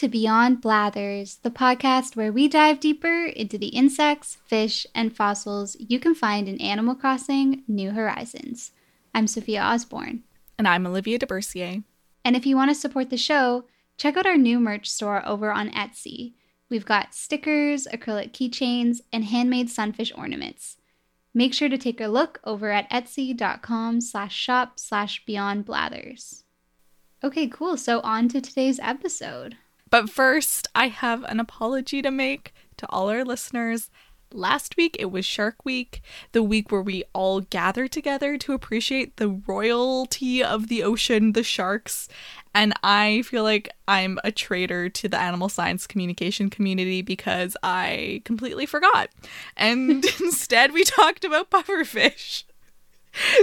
To 0.00 0.08
Beyond 0.08 0.62
Blathers, 0.62 1.40
the 1.42 1.50
podcast 1.50 2.16
where 2.16 2.32
we 2.32 2.48
dive 2.48 2.80
deeper 2.80 3.26
into 3.26 3.58
the 3.58 3.66
insects, 3.66 4.38
fish, 4.46 4.86
and 4.94 5.14
fossils 5.14 5.76
you 5.78 6.00
can 6.00 6.14
find 6.14 6.48
in 6.48 6.58
Animal 6.58 6.94
Crossing 6.94 7.64
New 7.68 7.90
Horizons. 7.90 8.72
I'm 9.14 9.26
Sophia 9.26 9.60
Osborne. 9.60 10.22
And 10.56 10.66
I'm 10.66 10.86
Olivia 10.86 11.18
DeBercier. 11.18 11.84
And 12.24 12.34
if 12.34 12.46
you 12.46 12.56
want 12.56 12.70
to 12.70 12.74
support 12.74 13.10
the 13.10 13.18
show, 13.18 13.66
check 13.98 14.16
out 14.16 14.24
our 14.24 14.38
new 14.38 14.58
merch 14.58 14.88
store 14.88 15.22
over 15.28 15.52
on 15.52 15.68
Etsy. 15.68 16.32
We've 16.70 16.86
got 16.86 17.14
stickers, 17.14 17.86
acrylic 17.92 18.32
keychains, 18.32 19.02
and 19.12 19.26
handmade 19.26 19.68
sunfish 19.68 20.12
ornaments. 20.16 20.78
Make 21.34 21.52
sure 21.52 21.68
to 21.68 21.76
take 21.76 22.00
a 22.00 22.08
look 22.08 22.40
over 22.42 22.70
at 22.70 22.88
etsy.com 22.88 24.00
slash 24.00 24.34
shop 24.34 24.78
slash 24.78 25.26
beyond 25.26 25.66
blathers. 25.66 26.44
Okay, 27.22 27.48
cool. 27.48 27.76
So 27.76 28.00
on 28.00 28.28
to 28.28 28.40
today's 28.40 28.80
episode. 28.80 29.58
But 29.90 30.08
first, 30.08 30.68
I 30.74 30.88
have 30.88 31.24
an 31.24 31.40
apology 31.40 32.00
to 32.02 32.10
make 32.10 32.54
to 32.76 32.86
all 32.88 33.10
our 33.10 33.24
listeners. 33.24 33.90
Last 34.32 34.76
week 34.76 34.96
it 35.00 35.10
was 35.10 35.26
Shark 35.26 35.64
Week, 35.64 36.00
the 36.30 36.42
week 36.42 36.70
where 36.70 36.80
we 36.80 37.02
all 37.12 37.40
gather 37.40 37.88
together 37.88 38.38
to 38.38 38.52
appreciate 38.52 39.16
the 39.16 39.28
royalty 39.28 40.42
of 40.42 40.68
the 40.68 40.84
ocean, 40.84 41.32
the 41.32 41.42
sharks. 41.42 42.08
And 42.54 42.72
I 42.84 43.22
feel 43.22 43.42
like 43.42 43.68
I'm 43.88 44.20
a 44.22 44.30
traitor 44.30 44.88
to 44.88 45.08
the 45.08 45.18
animal 45.18 45.48
science 45.48 45.88
communication 45.88 46.48
community 46.48 47.02
because 47.02 47.56
I 47.64 48.22
completely 48.24 48.66
forgot. 48.66 49.10
And 49.56 50.04
instead, 50.20 50.72
we 50.72 50.84
talked 50.84 51.24
about 51.24 51.50
pufferfish. 51.50 52.44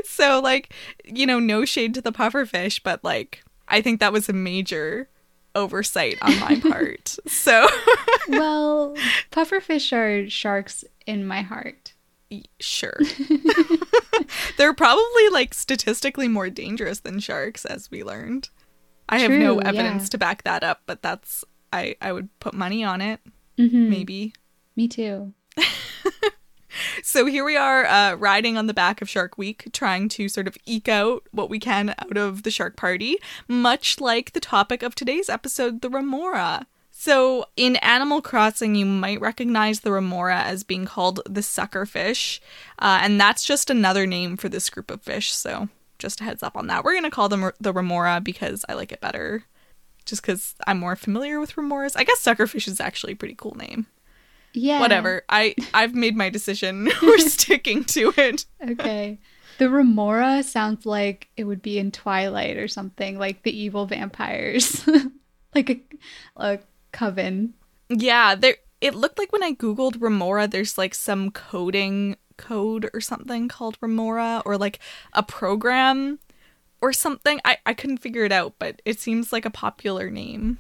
So, 0.06 0.40
like, 0.40 0.74
you 1.04 1.26
know, 1.26 1.40
no 1.40 1.66
shade 1.66 1.94
to 1.96 2.02
the 2.02 2.14
pufferfish, 2.14 2.82
but 2.82 3.04
like, 3.04 3.44
I 3.68 3.82
think 3.82 4.00
that 4.00 4.14
was 4.14 4.30
a 4.30 4.34
major 4.34 5.10
oversight 5.56 6.18
on 6.22 6.40
my 6.40 6.60
part. 6.60 7.18
so, 7.28 7.68
well, 8.30 8.96
pufferfish 9.32 9.92
are 9.94 10.30
sharks 10.30 10.84
in 11.06 11.26
my 11.26 11.42
heart. 11.42 11.94
Sure. 12.60 13.00
They're 14.58 14.74
probably 14.74 15.30
like 15.32 15.54
statistically 15.54 16.28
more 16.28 16.50
dangerous 16.50 17.00
than 17.00 17.20
sharks 17.20 17.66
as 17.66 17.90
we 17.90 18.04
learned. 18.04 18.50
I 19.08 19.26
True, 19.26 19.36
have 19.36 19.44
no 19.44 19.60
evidence 19.60 20.04
yeah. 20.04 20.10
to 20.10 20.18
back 20.18 20.44
that 20.44 20.64
up, 20.64 20.82
but 20.86 21.02
that's 21.02 21.46
I 21.72 21.96
I 22.02 22.12
would 22.12 22.28
put 22.40 22.54
money 22.54 22.84
on 22.84 23.02
it. 23.02 23.22
Mm-hmm. 23.58 23.90
Maybe. 23.90 24.34
Me 24.76 24.88
too. 24.88 25.34
So 27.04 27.26
here 27.26 27.44
we 27.44 27.58
are 27.58 27.86
uh, 27.86 28.16
riding 28.16 28.58
on 28.58 28.68
the 28.68 28.74
back 28.74 29.02
of 29.02 29.10
Shark 29.10 29.38
Week, 29.38 29.68
trying 29.74 30.10
to 30.10 30.30
sort 30.30 30.48
of 30.48 30.58
eke 30.66 30.90
out 30.90 31.24
what 31.32 31.50
we 31.50 31.60
can 31.60 31.96
out 31.98 32.18
of 32.18 32.44
the 32.44 32.52
shark 32.52 32.76
party, 32.76 33.18
much 33.48 34.00
like 34.00 34.34
the 34.34 34.40
topic 34.40 34.84
of 34.84 34.96
today's 34.96 35.30
episode, 35.30 35.82
the 35.82 35.90
remora. 35.90 36.68
So, 36.92 37.46
in 37.56 37.76
Animal 37.78 38.24
Crossing, 38.24 38.74
you 38.74 38.86
might 38.86 39.22
recognize 39.22 39.82
the 39.82 39.92
remora 39.92 40.42
as 40.42 40.64
being 40.64 40.86
called 40.86 41.20
the 41.30 41.42
suckerfish, 41.42 42.40
uh, 42.80 43.00
and 43.04 43.22
that's 43.22 43.44
just 43.44 43.70
another 43.70 44.08
name 44.08 44.36
for 44.36 44.50
this 44.50 44.70
group 44.70 44.90
of 44.90 45.04
fish. 45.04 45.32
So, 45.32 45.70
just 46.00 46.22
a 46.22 46.24
heads 46.24 46.42
up 46.42 46.58
on 46.58 46.66
that. 46.68 46.84
We're 46.84 46.94
going 46.94 47.04
to 47.04 47.12
call 47.12 47.30
them 47.30 47.52
the 47.62 47.72
remora 47.72 48.20
because 48.20 48.66
I 48.68 48.74
like 48.74 48.92
it 48.92 49.00
better, 49.00 49.44
just 50.06 50.24
because 50.24 50.56
I'm 50.66 50.80
more 50.80 50.96
familiar 50.96 51.40
with 51.40 51.56
remoras. 51.56 51.94
I 51.96 52.04
guess 52.04 52.24
suckerfish 52.24 52.68
is 52.68 52.82
actually 52.82 53.14
a 53.14 53.18
pretty 53.18 53.36
cool 53.36 53.56
name. 53.56 53.86
Yeah. 54.54 54.80
Whatever. 54.80 55.24
I 55.30 55.56
I've 55.74 55.96
made 55.96 56.16
my 56.16 56.30
decision. 56.30 56.90
We're 57.02 57.18
sticking 57.20 57.84
to 57.86 58.14
it. 58.18 58.46
Okay. 58.62 59.20
The 59.58 59.70
Remora 59.70 60.44
sounds 60.44 60.86
like 60.86 61.30
it 61.36 61.46
would 61.46 61.62
be 61.62 61.80
in 61.80 61.92
Twilight 61.92 62.58
or 62.58 62.68
something, 62.68 63.18
like 63.18 63.44
the 63.44 63.58
evil 63.58 63.88
vampires. 63.88 64.88
like 65.56 65.70
a, 65.70 65.82
a 66.36 66.60
coven. 66.92 67.54
Yeah, 67.90 68.36
there 68.36 68.58
it 68.82 68.94
looked 68.94 69.18
like 69.18 69.32
when 69.32 69.44
I 69.44 69.54
googled 69.54 70.02
Remora 70.02 70.48
there's 70.48 70.78
like 70.78 70.94
some 70.94 71.32
coding 71.32 72.18
code 72.38 72.90
or 72.94 73.02
something 73.02 73.48
called 73.48 73.78
Remora 73.82 74.44
or 74.46 74.58
like 74.58 74.80
a 75.14 75.24
program 75.24 76.20
or 76.82 76.94
something. 76.94 77.40
I 77.44 77.58
I 77.66 77.74
couldn't 77.74 77.98
figure 77.98 78.26
it 78.26 78.32
out, 78.32 78.56
but 78.60 78.82
it 78.86 79.00
seems 79.00 79.34
like 79.34 79.46
a 79.46 79.52
popular 79.52 80.10
name 80.10 80.60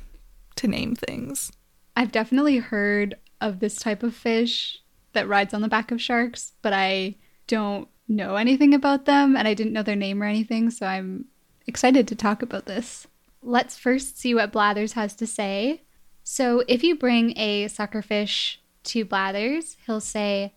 to 0.55 0.67
name 0.67 0.95
things. 0.95 1.51
I've 1.95 2.11
definitely 2.11 2.57
heard 2.57 3.15
of 3.41 3.59
this 3.59 3.75
type 3.75 4.03
of 4.03 4.15
fish 4.15 4.81
that 5.13 5.27
rides 5.27 5.53
on 5.53 5.61
the 5.61 5.67
back 5.67 5.91
of 5.91 6.01
sharks, 6.01 6.53
but 6.61 6.73
I 6.73 7.15
don't 7.47 7.87
know 8.07 8.35
anything 8.35 8.73
about 8.73 9.05
them 9.05 9.35
and 9.35 9.47
I 9.47 9.53
didn't 9.53 9.73
know 9.73 9.83
their 9.83 9.95
name 9.95 10.21
or 10.21 10.25
anything, 10.25 10.69
so 10.69 10.85
I'm 10.85 11.25
excited 11.65 12.07
to 12.07 12.15
talk 12.15 12.41
about 12.41 12.65
this. 12.65 13.07
Let's 13.41 13.77
first 13.77 14.17
see 14.17 14.33
what 14.33 14.51
Blathers 14.51 14.93
has 14.93 15.13
to 15.15 15.27
say. 15.27 15.83
So, 16.23 16.63
if 16.67 16.83
you 16.83 16.95
bring 16.95 17.37
a 17.37 17.65
suckerfish 17.65 18.57
to 18.85 19.05
Blathers, 19.05 19.77
he'll 19.85 20.01
say, 20.01 20.53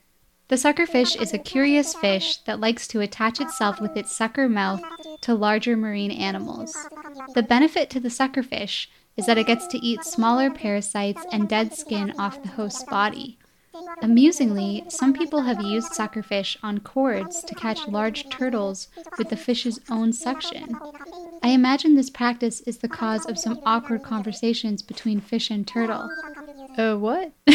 The 0.49 0.57
suckerfish 0.57 1.21
is 1.21 1.33
a 1.33 1.39
curious 1.39 1.95
fish 1.95 2.39
that 2.39 2.59
likes 2.59 2.89
to 2.89 3.01
attach 3.01 3.41
itself 3.41 3.81
with 3.81 3.97
its 3.97 4.17
sucker 4.17 4.49
mouth 4.49 4.83
to 5.21 5.35
larger 5.35 5.77
marine 5.77 6.11
animals. 6.11 6.77
The 7.35 7.43
benefit 7.45 7.89
to 7.91 8.01
the 8.01 8.09
suckerfish 8.09 8.89
is 9.21 9.27
that 9.27 9.37
it 9.37 9.47
gets 9.47 9.67
to 9.67 9.77
eat 9.85 10.03
smaller 10.03 10.51
parasites 10.51 11.27
and 11.31 11.47
dead 11.47 11.75
skin 11.75 12.11
off 12.19 12.43
the 12.43 12.49
host's 12.49 12.85
body. 12.85 13.39
Amusingly, 14.01 14.83
some 14.89 15.13
people 15.13 15.43
have 15.43 15.61
used 15.61 15.93
suckerfish 15.93 16.57
on 16.63 16.79
cords 16.79 17.43
to 17.43 17.55
catch 17.55 17.87
large 17.87 18.31
turtles 18.31 18.89
with 19.19 19.29
the 19.29 19.37
fish's 19.37 19.79
own 19.91 20.15
suction. 20.15 20.75
I 21.43 21.49
imagine 21.49 21.97
this 21.97 22.09
practice 22.09 22.63
is 22.63 22.79
the 22.79 22.89
cause 22.89 23.27
of 23.27 23.39
some 23.39 23.61
awkward 23.67 24.03
conversations 24.03 24.81
between 24.81 25.21
fish 25.21 25.51
and 25.51 25.69
turtle. 25.69 26.11
Uh, 26.79 26.97
what? 26.97 27.33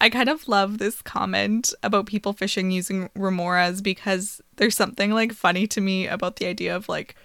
I 0.00 0.10
kind 0.10 0.28
of 0.28 0.46
love 0.46 0.78
this 0.78 1.02
comment 1.02 1.74
about 1.82 2.06
people 2.06 2.34
fishing 2.34 2.70
using 2.70 3.08
remoras 3.16 3.82
because 3.82 4.40
there's 4.58 4.76
something 4.76 5.10
like 5.10 5.32
funny 5.32 5.66
to 5.66 5.80
me 5.80 6.06
about 6.06 6.36
the 6.36 6.46
idea 6.46 6.76
of 6.76 6.88
like 6.88 7.16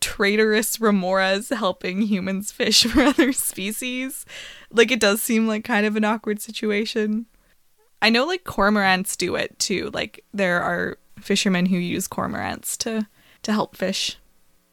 traitorous 0.00 0.78
remoras 0.78 1.54
helping 1.54 2.02
humans 2.02 2.52
fish 2.52 2.84
for 2.90 3.02
other 3.02 3.32
species. 3.32 4.24
Like 4.70 4.90
it 4.90 5.00
does 5.00 5.22
seem 5.22 5.46
like 5.46 5.64
kind 5.64 5.86
of 5.86 5.96
an 5.96 6.04
awkward 6.04 6.40
situation. 6.40 7.26
I 8.00 8.10
know 8.10 8.24
like 8.24 8.44
cormorants 8.44 9.16
do 9.16 9.34
it 9.34 9.58
too. 9.58 9.90
Like 9.92 10.24
there 10.32 10.60
are 10.62 10.98
fishermen 11.20 11.66
who 11.66 11.76
use 11.76 12.08
cormorants 12.08 12.76
to 12.78 13.06
to 13.42 13.52
help 13.52 13.76
fish. 13.76 14.18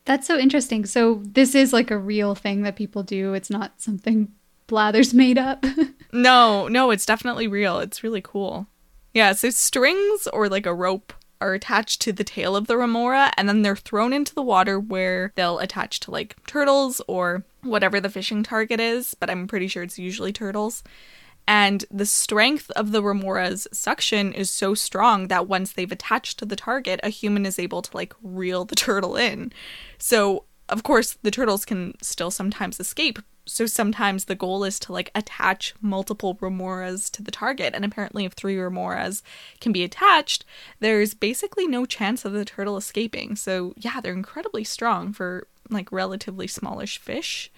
That's 0.06 0.28
so 0.28 0.38
interesting. 0.38 0.86
So 0.86 1.22
this 1.24 1.56
is 1.56 1.74
like 1.74 1.90
a 1.90 1.98
real 1.98 2.36
thing 2.36 2.62
that 2.62 2.76
people 2.76 3.04
do. 3.04 3.34
It's 3.34 3.50
not 3.50 3.82
something 3.82 4.32
Blathers 4.68 5.14
made 5.14 5.38
up. 5.38 5.66
no, 6.14 6.68
no, 6.68 6.92
it's 6.92 7.06
definitely 7.06 7.48
real. 7.48 7.80
It's 7.80 8.04
really 8.04 8.22
cool. 8.22 8.68
Yeah, 9.14 9.34
so 9.34 9.50
strings 9.50 10.28
or 10.34 10.50
like 10.50 10.66
a 10.66 10.74
rope 10.74 11.14
are 11.42 11.54
attached 11.54 12.02
to 12.02 12.14
the 12.14 12.24
tail 12.24 12.56
of 12.56 12.68
the 12.68 12.78
remora 12.78 13.32
and 13.38 13.48
then 13.48 13.62
they're 13.62 13.76
thrown 13.76 14.14
into 14.14 14.34
the 14.34 14.42
water 14.42 14.80
where 14.80 15.32
they'll 15.36 15.60
attach 15.60 16.00
to 16.02 16.12
like 16.12 16.36
turtles 16.46 17.02
or 17.08 17.44
whatever 17.62 18.00
the 18.00 18.10
fishing 18.10 18.44
target 18.44 18.80
is, 18.80 19.14
but 19.14 19.30
I'm 19.30 19.48
pretty 19.48 19.68
sure 19.68 19.84
it's 19.84 20.00
usually 20.00 20.34
turtles. 20.34 20.84
And 21.48 21.86
the 21.92 22.06
strength 22.06 22.72
of 22.72 22.92
the 22.92 23.04
remora's 23.04 23.68
suction 23.72 24.34
is 24.34 24.50
so 24.50 24.74
strong 24.74 25.28
that 25.28 25.48
once 25.48 25.74
they've 25.74 25.92
attached 25.92 26.40
to 26.40 26.46
the 26.46 26.56
target, 26.56 27.00
a 27.04 27.10
human 27.10 27.46
is 27.46 27.60
able 27.60 27.82
to 27.84 27.96
like 27.96 28.14
reel 28.24 28.66
the 28.66 28.76
turtle 28.76 29.16
in. 29.16 29.52
So, 29.98 30.46
of 30.70 30.82
course, 30.82 31.18
the 31.22 31.30
turtles 31.30 31.64
can 31.64 31.94
still 32.02 32.32
sometimes 32.32 32.80
escape, 32.80 33.20
so 33.46 33.66
sometimes 33.66 34.26
the 34.26 34.36
goal 34.36 34.64
is 34.64 34.80
to 34.80 34.92
like 34.92 35.12
attach 35.14 35.76
multiple 35.82 36.36
remoras 36.36 37.12
to 37.12 37.22
the 37.22 37.32
target 37.32 37.74
and 37.76 37.86
apparently 37.86 38.26
if 38.26 38.34
three 38.34 38.56
remoras 38.56 39.22
can 39.62 39.72
be 39.72 39.84
attached 39.84 40.44
there's 40.80 41.14
basically 41.14 41.68
no 41.68 41.86
chance 41.86 42.26
of 42.26 42.34
the 42.34 42.46
turtle 42.46 42.78
escaping. 42.78 43.36
So 43.36 43.74
yeah 43.78 44.02
they're 44.02 44.14
incredibly 44.14 44.64
strong 44.64 45.14
for 45.14 45.48
like 45.70 45.92
relatively 45.92 46.48
smallish 46.48 46.98
fish. 46.98 47.52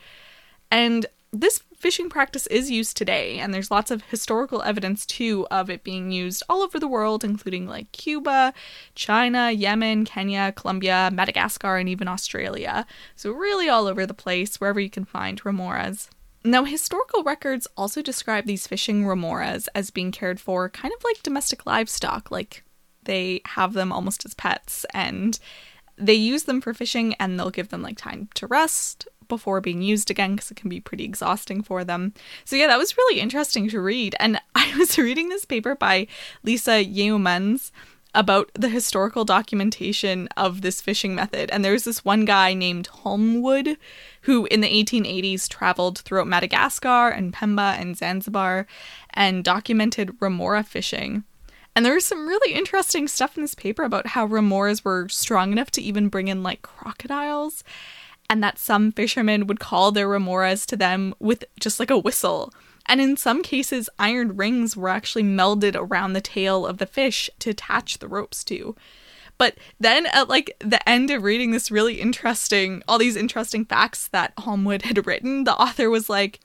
And 0.71 1.05
this 1.31 1.61
fishing 1.77 2.09
practice 2.09 2.47
is 2.47 2.71
used 2.71 2.97
today, 2.97 3.39
and 3.39 3.53
there's 3.53 3.71
lots 3.71 3.91
of 3.91 4.03
historical 4.03 4.61
evidence 4.63 5.05
too 5.05 5.47
of 5.51 5.69
it 5.69 5.83
being 5.83 6.11
used 6.11 6.43
all 6.49 6.61
over 6.61 6.79
the 6.79 6.87
world, 6.87 7.23
including 7.23 7.67
like 7.67 7.91
Cuba, 7.91 8.53
China, 8.95 9.51
Yemen, 9.51 10.05
Kenya, 10.05 10.51
Colombia, 10.55 11.09
Madagascar, 11.13 11.77
and 11.77 11.87
even 11.87 12.07
Australia. 12.07 12.85
So, 13.15 13.31
really 13.31 13.69
all 13.69 13.87
over 13.87 14.05
the 14.05 14.13
place, 14.13 14.59
wherever 14.59 14.79
you 14.79 14.89
can 14.89 15.05
find 15.05 15.41
remoras. 15.43 16.09
Now, 16.43 16.63
historical 16.63 17.23
records 17.23 17.67
also 17.75 18.01
describe 18.01 18.45
these 18.45 18.67
fishing 18.67 19.03
remoras 19.03 19.67
as 19.75 19.91
being 19.91 20.11
cared 20.11 20.39
for 20.39 20.69
kind 20.69 20.93
of 20.93 21.03
like 21.03 21.23
domestic 21.23 21.65
livestock, 21.65 22.31
like 22.31 22.63
they 23.03 23.41
have 23.45 23.73
them 23.73 23.91
almost 23.91 24.25
as 24.25 24.33
pets, 24.33 24.85
and 24.93 25.39
they 25.97 26.13
use 26.13 26.43
them 26.43 26.61
for 26.61 26.73
fishing 26.73 27.15
and 27.15 27.39
they'll 27.39 27.49
give 27.49 27.69
them 27.69 27.81
like 27.81 27.97
time 27.97 28.29
to 28.35 28.47
rest 28.47 29.07
before 29.27 29.61
being 29.61 29.81
used 29.81 30.09
again 30.09 30.35
because 30.35 30.51
it 30.51 30.57
can 30.57 30.69
be 30.69 30.79
pretty 30.79 31.03
exhausting 31.03 31.61
for 31.61 31.83
them. 31.83 32.13
So 32.45 32.55
yeah, 32.55 32.67
that 32.67 32.77
was 32.77 32.97
really 32.97 33.19
interesting 33.19 33.69
to 33.69 33.81
read. 33.81 34.15
And 34.19 34.39
I 34.55 34.75
was 34.77 34.97
reading 34.97 35.29
this 35.29 35.45
paper 35.45 35.75
by 35.75 36.07
Lisa 36.43 36.83
Yeomans 36.83 37.71
about 38.13 38.49
the 38.55 38.69
historical 38.69 39.25
documentation 39.25 40.27
of 40.35 40.61
this 40.61 40.81
fishing 40.81 41.13
method. 41.13 41.51
And 41.51 41.63
there's 41.63 41.83
this 41.83 42.03
one 42.03 42.25
guy 42.25 42.53
named 42.53 42.87
Holmwood 42.87 43.77
who, 44.21 44.45
in 44.47 44.61
the 44.61 44.83
1880s, 44.83 45.47
traveled 45.47 45.99
throughout 45.99 46.27
Madagascar 46.27 47.09
and 47.09 47.31
Pemba 47.31 47.79
and 47.79 47.95
Zanzibar 47.95 48.65
and 49.13 49.43
documented 49.43 50.15
remora 50.19 50.63
fishing. 50.63 51.25
And 51.75 51.85
there 51.85 51.93
was 51.93 52.05
some 52.05 52.27
really 52.27 52.55
interesting 52.55 53.07
stuff 53.07 53.37
in 53.37 53.43
this 53.43 53.53
paper 53.53 53.83
about 53.83 54.07
how 54.07 54.27
remoras 54.27 54.83
were 54.83 55.07
strong 55.09 55.51
enough 55.51 55.69
to 55.71 55.81
even 55.81 56.09
bring 56.09 56.27
in 56.27 56.41
like 56.41 56.63
crocodiles, 56.63 57.63
and 58.29 58.43
that 58.43 58.59
some 58.59 58.91
fishermen 58.91 59.47
would 59.47 59.59
call 59.59 59.91
their 59.91 60.07
remoras 60.07 60.65
to 60.67 60.75
them 60.75 61.13
with 61.19 61.45
just 61.59 61.79
like 61.79 61.89
a 61.89 61.97
whistle. 61.97 62.53
And 62.85 63.01
in 63.01 63.17
some 63.17 63.43
cases, 63.43 63.89
iron 63.99 64.37
rings 64.37 64.77
were 64.77 64.89
actually 64.89 65.23
melded 65.23 65.75
around 65.75 66.13
the 66.13 66.21
tail 66.21 66.65
of 66.65 66.77
the 66.77 66.85
fish 66.85 67.29
to 67.39 67.49
attach 67.49 67.99
the 67.99 68.07
ropes 68.07 68.43
to. 68.45 68.75
But 69.37 69.57
then 69.79 70.07
at 70.07 70.29
like 70.29 70.55
the 70.59 70.87
end 70.87 71.11
of 71.11 71.23
reading 71.23 71.51
this 71.51 71.69
really 71.69 72.01
interesting, 72.01 72.81
all 72.87 72.97
these 72.97 73.15
interesting 73.15 73.65
facts 73.65 74.07
that 74.07 74.33
Holmwood 74.39 74.83
had 74.83 75.05
written, 75.05 75.43
the 75.43 75.55
author 75.55 75.89
was 75.89 76.09
like, 76.09 76.39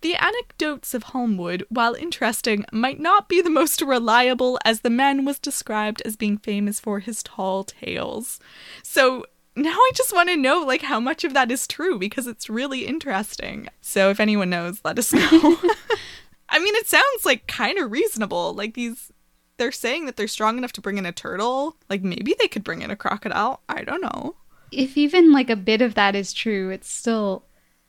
the 0.00 0.14
anecdotes 0.14 0.94
of 0.94 1.04
Holmwood, 1.04 1.64
while 1.70 1.94
interesting, 1.94 2.64
might 2.72 3.00
not 3.00 3.28
be 3.28 3.40
the 3.40 3.50
most 3.50 3.80
reliable 3.82 4.58
as 4.64 4.80
the 4.80 4.90
man 4.90 5.24
was 5.24 5.38
described 5.38 6.02
as 6.04 6.16
being 6.16 6.38
famous 6.38 6.78
for 6.78 7.00
his 7.00 7.22
tall 7.22 7.64
tales. 7.64 8.38
So 8.82 9.24
now 9.62 9.70
I 9.70 9.90
just 9.94 10.12
want 10.12 10.28
to 10.28 10.36
know 10.36 10.62
like 10.64 10.82
how 10.82 11.00
much 11.00 11.24
of 11.24 11.34
that 11.34 11.50
is 11.50 11.66
true 11.66 11.98
because 11.98 12.26
it's 12.26 12.48
really 12.48 12.86
interesting. 12.86 13.68
So 13.80 14.10
if 14.10 14.20
anyone 14.20 14.50
knows, 14.50 14.80
let 14.84 14.98
us 14.98 15.12
know. 15.12 15.20
I 16.48 16.58
mean, 16.58 16.74
it 16.76 16.88
sounds 16.88 17.24
like 17.24 17.46
kind 17.46 17.78
of 17.78 17.90
reasonable. 17.90 18.54
Like 18.54 18.74
these 18.74 19.12
they're 19.58 19.72
saying 19.72 20.06
that 20.06 20.16
they're 20.16 20.28
strong 20.28 20.56
enough 20.56 20.72
to 20.72 20.80
bring 20.80 20.98
in 20.98 21.06
a 21.06 21.12
turtle. 21.12 21.76
Like 21.90 22.02
maybe 22.02 22.34
they 22.38 22.48
could 22.48 22.64
bring 22.64 22.82
in 22.82 22.90
a 22.90 22.96
crocodile. 22.96 23.60
I 23.68 23.82
don't 23.82 24.00
know. 24.00 24.36
If 24.70 24.96
even 24.96 25.32
like 25.32 25.50
a 25.50 25.56
bit 25.56 25.82
of 25.82 25.94
that 25.94 26.14
is 26.14 26.32
true, 26.32 26.70
it's 26.70 26.90
still 26.90 27.44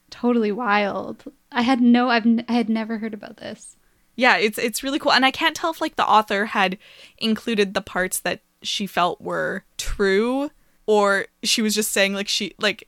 totally 0.09 0.51
wild. 0.51 1.23
I 1.51 1.61
had 1.61 1.81
no 1.81 2.09
I've 2.09 2.25
n- 2.25 2.45
I 2.47 2.53
had 2.53 2.69
never 2.69 2.97
heard 2.97 3.13
about 3.13 3.37
this. 3.37 3.77
Yeah, 4.15 4.37
it's 4.37 4.57
it's 4.57 4.83
really 4.83 4.99
cool 4.99 5.13
and 5.13 5.25
I 5.25 5.31
can't 5.31 5.55
tell 5.55 5.71
if 5.71 5.81
like 5.81 5.95
the 5.95 6.07
author 6.07 6.45
had 6.45 6.77
included 7.17 7.73
the 7.73 7.81
parts 7.81 8.19
that 8.21 8.41
she 8.61 8.87
felt 8.87 9.21
were 9.21 9.63
true 9.77 10.49
or 10.89 11.27
she 11.43 11.61
was 11.61 11.75
just 11.75 11.91
saying 11.91 12.15
like 12.15 12.27
she 12.27 12.55
like 12.57 12.87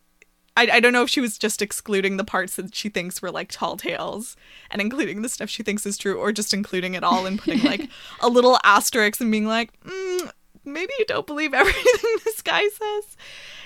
I, 0.57 0.67
I 0.73 0.79
don't 0.79 0.91
know 0.91 1.03
if 1.03 1.09
she 1.09 1.21
was 1.21 1.37
just 1.37 1.61
excluding 1.61 2.17
the 2.17 2.23
parts 2.23 2.55
that 2.55 2.73
she 2.73 2.89
thinks 2.89 3.21
were 3.21 3.29
like 3.29 3.49
tall 3.51 3.77
tales 3.77 4.35
and 4.71 4.81
including 4.81 5.21
the 5.21 5.29
stuff 5.29 5.51
she 5.51 5.61
thinks 5.61 5.85
is 5.85 5.99
true 5.99 6.17
or 6.17 6.31
just 6.31 6.51
including 6.51 6.95
it 6.95 7.03
all 7.03 7.27
and 7.27 7.37
putting 7.37 7.61
like 7.61 7.87
a 8.21 8.27
little 8.27 8.57
asterisk 8.63 9.21
and 9.21 9.31
being 9.31 9.45
like 9.45 9.79
mm, 9.81 10.31
maybe 10.65 10.91
you 10.97 11.05
don't 11.05 11.27
believe 11.27 11.53
everything 11.61 12.15
this 12.25 12.41
guy 12.41 12.67
says. 12.69 13.17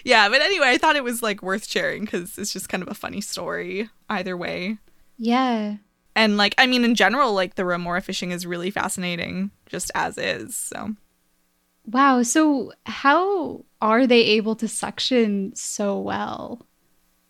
Yeah 0.03 0.27
but 0.27 0.41
anyway 0.41 0.67
i 0.67 0.77
thought 0.77 0.97
it 0.97 1.03
was 1.05 1.23
like 1.23 1.41
worth 1.41 1.65
sharing 1.65 2.03
because 2.03 2.37
it's 2.37 2.51
just 2.51 2.67
kind 2.67 2.83
of 2.83 2.89
a 2.89 2.93
funny 2.93 3.21
story 3.21 3.89
either 4.09 4.35
way. 4.35 4.79
Yeah. 5.17 5.77
and 6.13 6.35
like 6.35 6.55
i 6.57 6.67
mean 6.67 6.83
in 6.83 6.95
general 6.95 7.31
like 7.31 7.55
the 7.55 7.63
remora 7.63 8.01
fishing 8.01 8.31
is 8.31 8.45
really 8.45 8.69
fascinating 8.69 9.51
just 9.65 9.91
as 9.95 10.17
is 10.17 10.57
so 10.57 10.93
Wow. 11.85 12.23
So 12.23 12.71
how 12.85 13.65
are 13.81 14.07
they 14.07 14.21
able 14.21 14.55
to 14.55 14.67
suction 14.67 15.55
so 15.55 15.99
well? 15.99 16.65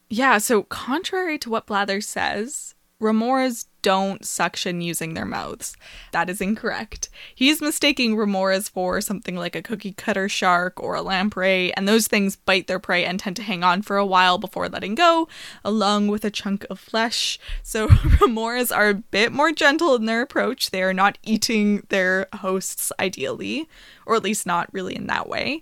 Yeah, 0.10 0.38
so 0.38 0.63
contrary 0.63 1.38
to 1.40 1.50
what 1.50 1.66
Blather 1.66 2.00
says, 2.00 2.75
remoras 3.02 3.66
don't 3.86 4.26
suction 4.26 4.82
using 4.82 5.14
their 5.14 5.28
mouths. 5.28 5.78
That 6.12 6.28
is 6.28 6.42
incorrect. 6.42 7.08
He's 7.36 7.62
mistaking 7.62 8.16
remoras 8.16 8.68
for 8.68 9.00
something 9.00 9.36
like 9.36 9.56
a 9.56 9.62
cookie 9.62 9.94
cutter 9.94 10.28
shark 10.28 10.82
or 10.82 10.96
a 10.96 11.04
lamprey, 11.04 11.72
and 11.76 11.88
those 11.88 12.08
things 12.08 12.36
bite 12.36 12.66
their 12.66 12.80
prey 12.80 13.06
and 13.06 13.20
tend 13.20 13.36
to 13.36 13.44
hang 13.44 13.64
on 13.64 13.84
for 13.84 13.98
a 13.98 14.06
while 14.06 14.40
before 14.40 14.68
letting 14.70 14.96
go, 14.96 15.28
along 15.64 16.08
with 16.08 16.26
a 16.26 16.32
chunk 16.32 16.66
of 16.68 16.80
flesh. 16.80 17.38
So 17.62 17.88
remoras 18.20 18.76
are 18.76 18.90
a 18.90 18.96
bit 18.96 19.32
more 19.32 19.52
gentle 19.52 19.94
in 19.94 20.06
their 20.06 20.24
approach. 20.24 20.72
They 20.72 20.82
are 20.82 20.92
not 20.92 21.20
eating 21.22 21.86
their 21.90 22.26
hosts 22.38 22.92
ideally, 23.00 23.70
or 24.08 24.16
at 24.16 24.24
least 24.24 24.48
not 24.48 24.74
really 24.74 24.96
in 24.96 25.06
that 25.06 25.30
way 25.30 25.62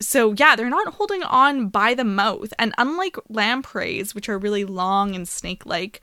so 0.00 0.34
yeah, 0.36 0.56
they're 0.56 0.70
not 0.70 0.94
holding 0.94 1.22
on 1.22 1.68
by 1.68 1.94
the 1.94 2.04
mouth. 2.04 2.52
And 2.58 2.74
unlike 2.78 3.16
lampreys, 3.28 4.14
which 4.14 4.28
are 4.28 4.38
really 4.38 4.64
long 4.64 5.14
and 5.14 5.28
snake-like, 5.28 6.00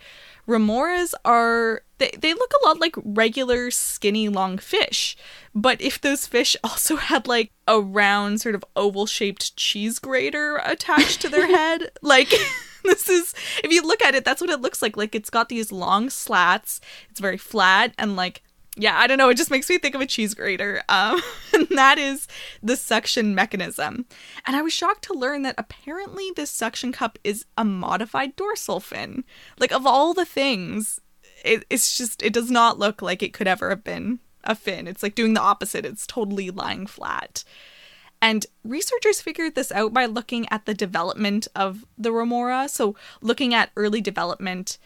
remoras 0.47 1.13
are 1.25 1.81
they, 1.97 2.11
they 2.17 2.33
look 2.33 2.51
a 2.53 2.67
lot 2.67 2.79
like 2.79 2.95
regular 3.03 3.71
skinny 3.71 4.29
long 4.29 4.59
fish. 4.59 5.17
But 5.55 5.81
if 5.81 5.99
those 5.99 6.27
fish 6.27 6.55
also 6.63 6.97
had 6.97 7.27
like 7.27 7.51
a 7.67 7.81
round 7.81 8.39
sort 8.41 8.55
of 8.55 8.63
oval 8.75 9.07
shaped 9.07 9.55
cheese 9.57 9.99
grater 9.99 10.61
attached 10.63 11.21
to 11.21 11.29
their 11.29 11.47
head, 11.55 11.91
like 12.01 12.29
this 12.83 13.09
is 13.09 13.33
if 13.63 13.71
you 13.71 13.81
look 13.81 14.03
at 14.03 14.15
it, 14.15 14.23
that's 14.23 14.41
what 14.41 14.51
it 14.51 14.61
looks 14.61 14.81
like. 14.81 14.95
Like 14.95 15.15
it's 15.15 15.31
got 15.31 15.49
these 15.49 15.71
long 15.71 16.09
slats, 16.09 16.79
it's 17.09 17.19
very 17.19 17.37
flat 17.37 17.93
and 17.97 18.15
like 18.15 18.43
yeah, 18.77 18.97
I 18.97 19.07
don't 19.07 19.17
know. 19.17 19.29
It 19.29 19.37
just 19.37 19.51
makes 19.51 19.69
me 19.69 19.79
think 19.79 19.95
of 19.95 20.01
a 20.01 20.05
cheese 20.05 20.33
grater. 20.33 20.81
Um, 20.87 21.21
and 21.53 21.67
that 21.71 21.97
is 21.97 22.27
the 22.61 22.75
suction 22.75 23.33
mechanism. 23.33 24.05
And 24.45 24.55
I 24.55 24.61
was 24.61 24.73
shocked 24.73 25.03
to 25.05 25.13
learn 25.13 25.41
that 25.41 25.55
apparently 25.57 26.31
this 26.35 26.51
suction 26.51 26.91
cup 26.91 27.17
is 27.23 27.45
a 27.57 27.65
modified 27.65 28.35
dorsal 28.35 28.79
fin. 28.79 29.23
Like, 29.59 29.71
of 29.71 29.87
all 29.87 30.13
the 30.13 30.25
things, 30.25 31.01
it, 31.43 31.65
it's 31.69 31.97
just, 31.97 32.21
it 32.21 32.33
does 32.33 32.51
not 32.51 32.77
look 32.77 33.01
like 33.01 33.23
it 33.23 33.33
could 33.33 33.47
ever 33.47 33.69
have 33.69 33.83
been 33.83 34.19
a 34.43 34.55
fin. 34.55 34.87
It's 34.87 35.03
like 35.03 35.15
doing 35.15 35.33
the 35.33 35.41
opposite, 35.41 35.85
it's 35.85 36.07
totally 36.07 36.51
lying 36.51 36.85
flat. 36.85 37.43
And 38.21 38.45
researchers 38.63 39.21
figured 39.21 39.55
this 39.55 39.71
out 39.71 39.93
by 39.93 40.05
looking 40.05 40.47
at 40.49 40.65
the 40.65 40.73
development 40.73 41.47
of 41.55 41.85
the 41.97 42.11
remora. 42.11 42.67
So, 42.67 42.95
looking 43.21 43.53
at 43.53 43.69
early 43.75 44.01
development 44.01 44.79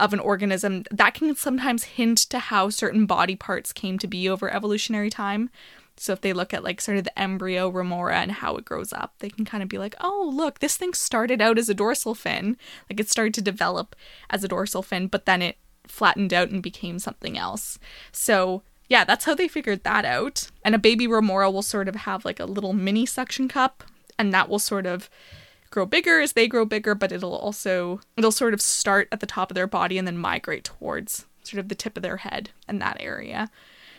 of 0.00 0.12
an 0.12 0.20
organism, 0.20 0.84
that 0.90 1.14
can 1.14 1.34
sometimes 1.36 1.84
hint 1.84 2.18
to 2.30 2.38
how 2.38 2.70
certain 2.70 3.06
body 3.06 3.36
parts 3.36 3.72
came 3.72 3.98
to 3.98 4.06
be 4.06 4.28
over 4.28 4.52
evolutionary 4.52 5.10
time. 5.10 5.50
So 5.96 6.12
if 6.12 6.22
they 6.22 6.32
look 6.32 6.54
at 6.54 6.64
like 6.64 6.80
sort 6.80 6.96
of 6.96 7.04
the 7.04 7.18
embryo 7.18 7.68
remora 7.68 8.20
and 8.20 8.32
how 8.32 8.56
it 8.56 8.64
grows 8.64 8.92
up, 8.92 9.14
they 9.18 9.28
can 9.28 9.44
kind 9.44 9.62
of 9.62 9.68
be 9.68 9.78
like, 9.78 9.94
"Oh, 10.00 10.30
look, 10.34 10.60
this 10.60 10.76
thing 10.76 10.94
started 10.94 11.42
out 11.42 11.58
as 11.58 11.68
a 11.68 11.74
dorsal 11.74 12.14
fin. 12.14 12.56
Like 12.88 12.98
it 13.00 13.10
started 13.10 13.34
to 13.34 13.42
develop 13.42 13.94
as 14.30 14.42
a 14.42 14.48
dorsal 14.48 14.82
fin, 14.82 15.08
but 15.08 15.26
then 15.26 15.42
it 15.42 15.58
flattened 15.86 16.32
out 16.32 16.48
and 16.50 16.62
became 16.62 16.98
something 16.98 17.36
else." 17.36 17.78
So, 18.12 18.62
yeah, 18.88 19.04
that's 19.04 19.26
how 19.26 19.34
they 19.34 19.48
figured 19.48 19.84
that 19.84 20.06
out. 20.06 20.50
And 20.64 20.74
a 20.74 20.78
baby 20.78 21.06
remora 21.06 21.50
will 21.50 21.62
sort 21.62 21.88
of 21.88 21.96
have 21.96 22.24
like 22.24 22.40
a 22.40 22.46
little 22.46 22.72
mini 22.72 23.04
suction 23.04 23.46
cup 23.46 23.84
and 24.20 24.34
that 24.34 24.50
will 24.50 24.58
sort 24.58 24.84
of 24.84 25.08
grow 25.70 25.86
bigger 25.86 26.20
as 26.20 26.32
they 26.32 26.46
grow 26.46 26.64
bigger, 26.64 26.94
but 26.94 27.12
it'll 27.12 27.36
also 27.36 28.00
it'll 28.16 28.32
sort 28.32 28.54
of 28.54 28.60
start 28.60 29.08
at 29.12 29.20
the 29.20 29.26
top 29.26 29.50
of 29.50 29.54
their 29.54 29.66
body 29.66 29.98
and 29.98 30.06
then 30.06 30.18
migrate 30.18 30.64
towards 30.64 31.26
sort 31.42 31.60
of 31.60 31.68
the 31.68 31.74
tip 31.74 31.96
of 31.96 32.02
their 32.02 32.18
head 32.18 32.50
and 32.68 32.80
that 32.80 32.96
area. 33.00 33.50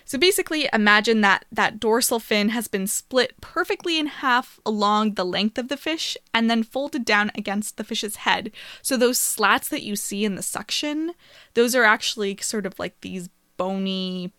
So 0.04 0.18
basically, 0.18 0.68
imagine 0.74 1.22
that 1.22 1.46
that 1.52 1.80
dorsal 1.80 2.20
fin 2.20 2.50
has 2.50 2.68
been 2.68 2.88
split 2.88 3.40
perfectly 3.40 3.98
in 3.98 4.08
half 4.08 4.60
along 4.66 5.14
the 5.14 5.26
length 5.26 5.58
of 5.58 5.70
the 5.70 5.78
fish 5.78 6.18
and 6.34 6.50
then 6.50 6.64
folded 6.64 7.06
down 7.06 7.32
against 7.36 7.78
the 7.78 7.84
fish's 7.84 8.18
head. 8.18 8.52
So 8.82 8.98
those 8.98 9.20
slats 9.20 9.70
that 9.70 9.84
you 9.84 9.96
see 9.96 10.26
in 10.26 10.36
the 10.36 10.44
suction, 10.44 11.14
those 11.54 11.76
are 11.76 11.84
actually 11.84 12.38
sort 12.42 12.66
of 12.66 12.78
like 12.78 13.00
these 13.02 13.30
bony 13.58 14.34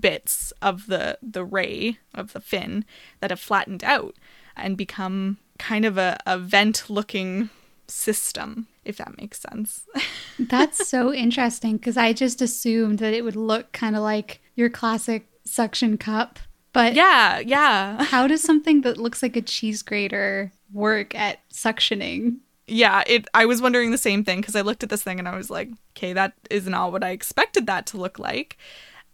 bits 0.00 0.52
of 0.60 0.86
the 0.88 1.18
the 1.22 1.44
ray 1.44 1.98
of 2.14 2.32
the 2.32 2.40
fin 2.40 2.84
that 3.20 3.30
have 3.30 3.40
flattened 3.40 3.84
out 3.84 4.16
and 4.56 4.76
become 4.76 5.38
kind 5.58 5.84
of 5.84 5.98
a, 5.98 6.18
a 6.26 6.38
vent 6.38 6.88
looking 6.88 7.50
system, 7.86 8.66
if 8.84 8.96
that 8.96 9.16
makes 9.18 9.40
sense. 9.40 9.86
That's 10.38 10.88
so 10.88 11.12
interesting 11.12 11.76
because 11.76 11.96
I 11.96 12.12
just 12.12 12.42
assumed 12.42 12.98
that 12.98 13.14
it 13.14 13.22
would 13.22 13.36
look 13.36 13.72
kind 13.72 13.96
of 13.96 14.02
like 14.02 14.40
your 14.54 14.70
classic 14.70 15.28
suction 15.44 15.98
cup. 15.98 16.38
But 16.72 16.94
yeah, 16.94 17.38
yeah. 17.38 18.02
how 18.04 18.26
does 18.26 18.42
something 18.42 18.80
that 18.80 18.98
looks 18.98 19.22
like 19.22 19.36
a 19.36 19.42
cheese 19.42 19.82
grater 19.82 20.52
work 20.72 21.14
at 21.14 21.38
suctioning? 21.50 22.38
Yeah, 22.66 23.04
it 23.06 23.28
I 23.34 23.46
was 23.46 23.62
wondering 23.62 23.90
the 23.90 23.98
same 23.98 24.24
thing 24.24 24.40
because 24.40 24.56
I 24.56 24.62
looked 24.62 24.82
at 24.82 24.88
this 24.88 25.02
thing 25.02 25.18
and 25.18 25.28
I 25.28 25.36
was 25.36 25.50
like, 25.50 25.68
okay, 25.96 26.12
that 26.14 26.32
is 26.50 26.66
not 26.66 26.90
what 26.90 27.04
I 27.04 27.10
expected 27.10 27.66
that 27.66 27.86
to 27.86 27.96
look 27.96 28.18
like. 28.18 28.56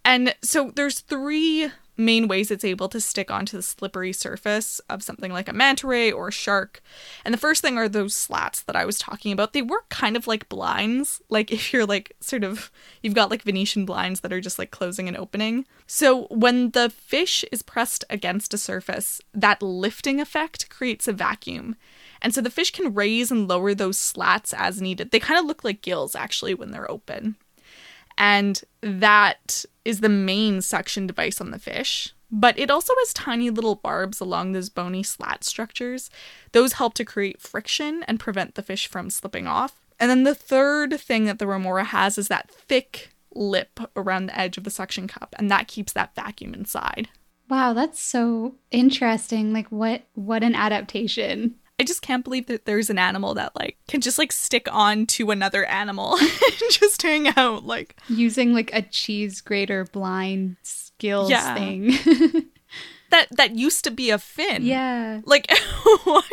And 0.04 0.34
so 0.42 0.72
there's 0.74 1.00
three 1.00 1.70
main 2.00 2.28
ways 2.28 2.50
it's 2.50 2.64
able 2.64 2.88
to 2.88 3.00
stick 3.00 3.30
onto 3.30 3.56
the 3.56 3.62
slippery 3.62 4.12
surface 4.12 4.80
of 4.88 5.02
something 5.02 5.32
like 5.32 5.48
a 5.48 5.52
manta 5.52 5.86
ray 5.86 6.10
or 6.10 6.28
a 6.28 6.32
shark. 6.32 6.82
And 7.24 7.32
the 7.32 7.38
first 7.38 7.62
thing 7.62 7.78
are 7.78 7.88
those 7.88 8.14
slats 8.14 8.62
that 8.62 8.76
I 8.76 8.84
was 8.84 8.98
talking 8.98 9.32
about. 9.32 9.52
They 9.52 9.62
work 9.62 9.88
kind 9.88 10.16
of 10.16 10.26
like 10.26 10.48
blinds, 10.48 11.20
like 11.28 11.50
if 11.50 11.72
you're 11.72 11.86
like 11.86 12.16
sort 12.20 12.44
of, 12.44 12.70
you've 13.02 13.14
got 13.14 13.30
like 13.30 13.42
Venetian 13.42 13.84
blinds 13.84 14.20
that 14.20 14.32
are 14.32 14.40
just 14.40 14.58
like 14.58 14.70
closing 14.70 15.08
and 15.08 15.16
opening. 15.16 15.66
So 15.86 16.24
when 16.30 16.70
the 16.70 16.90
fish 16.90 17.44
is 17.52 17.62
pressed 17.62 18.04
against 18.10 18.54
a 18.54 18.58
surface, 18.58 19.20
that 19.34 19.62
lifting 19.62 20.20
effect 20.20 20.70
creates 20.70 21.06
a 21.06 21.12
vacuum. 21.12 21.76
And 22.22 22.34
so 22.34 22.40
the 22.40 22.50
fish 22.50 22.70
can 22.70 22.94
raise 22.94 23.30
and 23.30 23.48
lower 23.48 23.74
those 23.74 23.98
slats 23.98 24.52
as 24.52 24.82
needed. 24.82 25.10
They 25.10 25.20
kind 25.20 25.40
of 25.40 25.46
look 25.46 25.64
like 25.64 25.82
gills 25.82 26.14
actually 26.14 26.54
when 26.54 26.70
they're 26.70 26.90
open 26.90 27.36
and 28.20 28.62
that 28.82 29.64
is 29.84 30.00
the 30.00 30.10
main 30.10 30.60
suction 30.60 31.06
device 31.06 31.40
on 31.40 31.50
the 31.50 31.58
fish. 31.58 32.14
But 32.30 32.56
it 32.58 32.70
also 32.70 32.92
has 32.98 33.14
tiny 33.14 33.50
little 33.50 33.74
barbs 33.74 34.20
along 34.20 34.52
those 34.52 34.68
bony 34.68 35.02
slat 35.02 35.42
structures. 35.42 36.10
Those 36.52 36.74
help 36.74 36.94
to 36.94 37.04
create 37.04 37.40
friction 37.40 38.04
and 38.04 38.20
prevent 38.20 38.54
the 38.54 38.62
fish 38.62 38.86
from 38.86 39.10
slipping 39.10 39.48
off. 39.48 39.80
And 39.98 40.10
then 40.10 40.22
the 40.22 40.34
third 40.34 41.00
thing 41.00 41.24
that 41.24 41.38
the 41.38 41.46
remora 41.46 41.84
has 41.84 42.18
is 42.18 42.28
that 42.28 42.50
thick 42.50 43.10
lip 43.34 43.80
around 43.96 44.26
the 44.26 44.38
edge 44.38 44.58
of 44.58 44.64
the 44.64 44.70
suction 44.70 45.08
cup, 45.08 45.34
and 45.38 45.50
that 45.50 45.66
keeps 45.66 45.92
that 45.94 46.14
vacuum 46.14 46.54
inside. 46.54 47.08
Wow, 47.48 47.72
that's 47.72 48.00
so 48.00 48.54
interesting. 48.70 49.52
Like 49.52 49.68
what 49.68 50.02
what 50.14 50.42
an 50.42 50.54
adaptation. 50.54 51.56
I 51.80 51.82
just 51.82 52.02
can't 52.02 52.22
believe 52.22 52.46
that 52.48 52.66
there's 52.66 52.90
an 52.90 52.98
animal 52.98 53.32
that 53.34 53.56
like 53.56 53.78
can 53.88 54.02
just 54.02 54.18
like 54.18 54.32
stick 54.32 54.68
on 54.70 55.06
to 55.06 55.30
another 55.30 55.64
animal 55.64 56.16
and 56.18 56.30
just 56.70 57.00
hang 57.00 57.28
out 57.38 57.64
like 57.64 57.96
using 58.08 58.52
like 58.52 58.70
a 58.74 58.82
cheese 58.82 59.40
grater 59.40 59.84
blind 59.90 60.56
skills 60.62 61.30
Yeah. 61.30 61.54
thing. 61.54 61.92
that 63.10 63.28
that 63.32 63.56
used 63.56 63.82
to 63.84 63.90
be 63.90 64.10
a 64.10 64.18
fin. 64.18 64.62
yeah. 64.62 65.22
Like 65.24 65.50
what? 66.04 66.24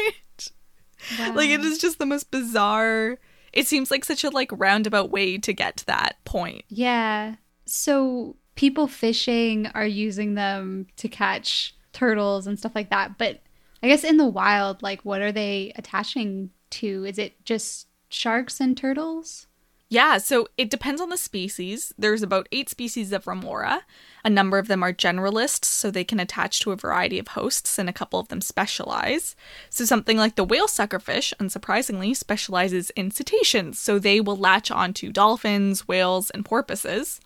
Like 1.34 1.50
it 1.50 1.62
is 1.62 1.78
just 1.78 1.98
the 2.00 2.06
most 2.06 2.30
bizarre. 2.30 3.18
It 3.54 3.66
seems 3.68 3.90
like 3.90 4.04
such 4.04 4.26
a 4.26 4.30
like 4.30 4.50
roundabout 4.52 5.10
way 5.10 5.38
to 5.38 5.54
get 5.54 5.78
to 5.78 5.86
that 5.86 6.18
point. 6.26 6.64
Yeah. 6.68 7.36
So 7.66 8.36
people 8.56 8.88
fishing 8.88 9.68
are 9.74 9.86
using 9.88 10.34
them 10.36 10.88
to 10.98 11.08
catch 11.08 11.74
turtles 11.94 12.48
and 12.48 12.60
stuff 12.60 12.74
like 12.76 12.90
that. 12.90 13.18
But 13.18 13.42
I 13.82 13.88
guess 13.88 14.04
in 14.04 14.18
the 14.18 14.26
wild, 14.26 14.82
like 14.82 15.02
what 15.04 15.22
are 15.22 15.32
they 15.32 15.72
attaching 15.76 16.52
to? 16.72 17.06
Is 17.06 17.18
it 17.18 17.44
just 17.46 17.88
sharks 18.10 18.60
and 18.60 18.76
turtles? 18.76 19.48
Yeah, 19.90 20.18
so 20.18 20.50
it 20.58 20.70
depends 20.70 21.00
on 21.00 21.10
the 21.10 21.18
species. 21.18 21.94
There's 21.98 22.22
about 22.22 22.50
eight 22.52 22.68
species 22.68 23.14
of 23.14 23.26
remora. 23.26 23.84
A 24.26 24.30
number 24.30 24.58
of 24.58 24.68
them 24.68 24.84
are 24.84 24.92
generalists, 24.92 25.64
so 25.64 25.90
they 25.90 26.04
can 26.04 26.20
attach 26.20 26.60
to 26.60 26.72
a 26.72 26.76
variety 26.76 27.18
of 27.20 27.30
hosts, 27.30 27.80
and 27.80 27.88
a 27.88 27.94
couple 27.94 28.20
of 28.20 28.28
them 28.28 28.42
specialize. 28.42 29.34
So 29.70 29.86
something 29.86 30.18
like 30.18 30.36
the 30.36 30.44
whale 30.44 30.68
suckerfish, 30.68 31.34
unsurprisingly, 31.40 32.18
specializes 32.18 32.90
in 32.92 33.12
cetaceans, 33.12 33.80
so 33.80 33.98
they 33.98 34.20
will 34.20 34.36
latch 34.36 34.70
onto 34.70 35.14
dolphins, 35.14 35.88
whales, 35.88 36.32
and 36.32 36.44
porpoises. 36.44 37.22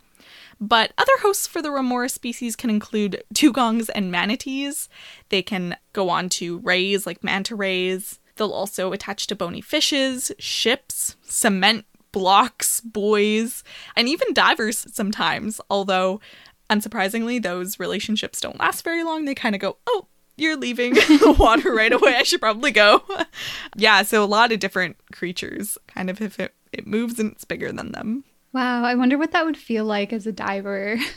But 0.59 0.93
other 0.97 1.11
hosts 1.21 1.47
for 1.47 1.61
the 1.61 1.71
remora 1.71 2.09
species 2.09 2.55
can 2.55 2.69
include 2.69 3.23
dugongs 3.33 3.89
and 3.93 4.11
manatees. 4.11 4.89
They 5.29 5.41
can 5.41 5.77
go 5.93 6.09
on 6.09 6.29
to 6.29 6.59
rays 6.59 7.05
like 7.05 7.23
manta 7.23 7.55
rays. 7.55 8.19
They'll 8.35 8.51
also 8.51 8.93
attach 8.93 9.27
to 9.27 9.35
bony 9.35 9.61
fishes, 9.61 10.31
ships, 10.39 11.15
cement 11.23 11.85
blocks, 12.11 12.81
buoys, 12.81 13.63
and 13.95 14.07
even 14.07 14.33
divers 14.33 14.85
sometimes. 14.93 15.61
Although, 15.69 16.19
unsurprisingly, 16.69 17.41
those 17.41 17.79
relationships 17.79 18.41
don't 18.41 18.59
last 18.59 18.83
very 18.83 19.03
long. 19.03 19.25
They 19.25 19.35
kind 19.35 19.55
of 19.55 19.61
go, 19.61 19.77
oh, 19.87 20.07
you're 20.37 20.57
leaving 20.57 20.93
the 20.95 21.35
water 21.37 21.73
right 21.73 21.93
away. 21.93 22.15
I 22.15 22.23
should 22.23 22.41
probably 22.41 22.71
go. 22.71 23.03
yeah, 23.75 24.03
so 24.03 24.23
a 24.23 24.25
lot 24.25 24.51
of 24.51 24.59
different 24.59 24.97
creatures. 25.11 25.77
Kind 25.87 26.09
of 26.09 26.21
if 26.21 26.39
it, 26.39 26.53
it 26.71 26.87
moves 26.87 27.19
and 27.19 27.31
it's 27.31 27.45
bigger 27.45 27.71
than 27.71 27.91
them. 27.91 28.23
Wow, 28.53 28.83
I 28.83 28.95
wonder 28.95 29.17
what 29.17 29.31
that 29.31 29.45
would 29.45 29.57
feel 29.57 29.85
like 29.85 30.11
as 30.11 30.27
a 30.27 30.31
diver. 30.31 30.97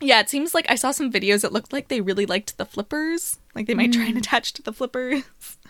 Yeah, 0.00 0.20
it 0.20 0.28
seems 0.28 0.54
like 0.54 0.66
I 0.70 0.76
saw 0.76 0.92
some 0.92 1.12
videos 1.12 1.42
that 1.42 1.52
looked 1.52 1.72
like 1.72 1.88
they 1.88 2.00
really 2.00 2.26
liked 2.26 2.56
the 2.56 2.64
flippers. 2.64 3.38
Like 3.54 3.66
they 3.66 3.74
might 3.74 3.92
try 3.92 4.04
and 4.04 4.14
mm. 4.14 4.18
attach 4.18 4.52
to 4.54 4.62
the 4.62 4.72
flippers. 4.72 5.24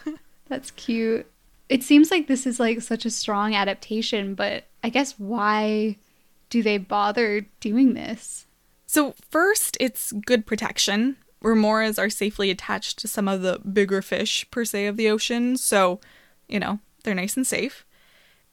That's 0.48 0.70
cute. 0.72 1.30
It 1.68 1.82
seems 1.82 2.10
like 2.10 2.26
this 2.26 2.46
is 2.46 2.60
like 2.60 2.82
such 2.82 3.06
a 3.06 3.10
strong 3.10 3.54
adaptation, 3.54 4.34
but 4.34 4.64
I 4.82 4.90
guess 4.90 5.18
why 5.18 5.96
do 6.50 6.62
they 6.62 6.78
bother 6.78 7.46
doing 7.60 7.94
this? 7.94 8.46
So, 8.87 9.14
first, 9.30 9.76
it's 9.80 10.12
good 10.12 10.46
protection. 10.46 11.16
Remoras 11.42 11.98
are 11.98 12.10
safely 12.10 12.50
attached 12.50 12.98
to 13.00 13.08
some 13.08 13.28
of 13.28 13.42
the 13.42 13.58
bigger 13.58 14.00
fish, 14.00 14.50
per 14.50 14.64
se, 14.64 14.87
of 14.87 14.96
the 14.96 15.10
ocean. 15.10 15.56
So, 15.58 16.00
you 16.48 16.58
know, 16.58 16.80
they're 17.04 17.14
nice 17.14 17.37
and 17.37 17.46
safe. 17.46 17.84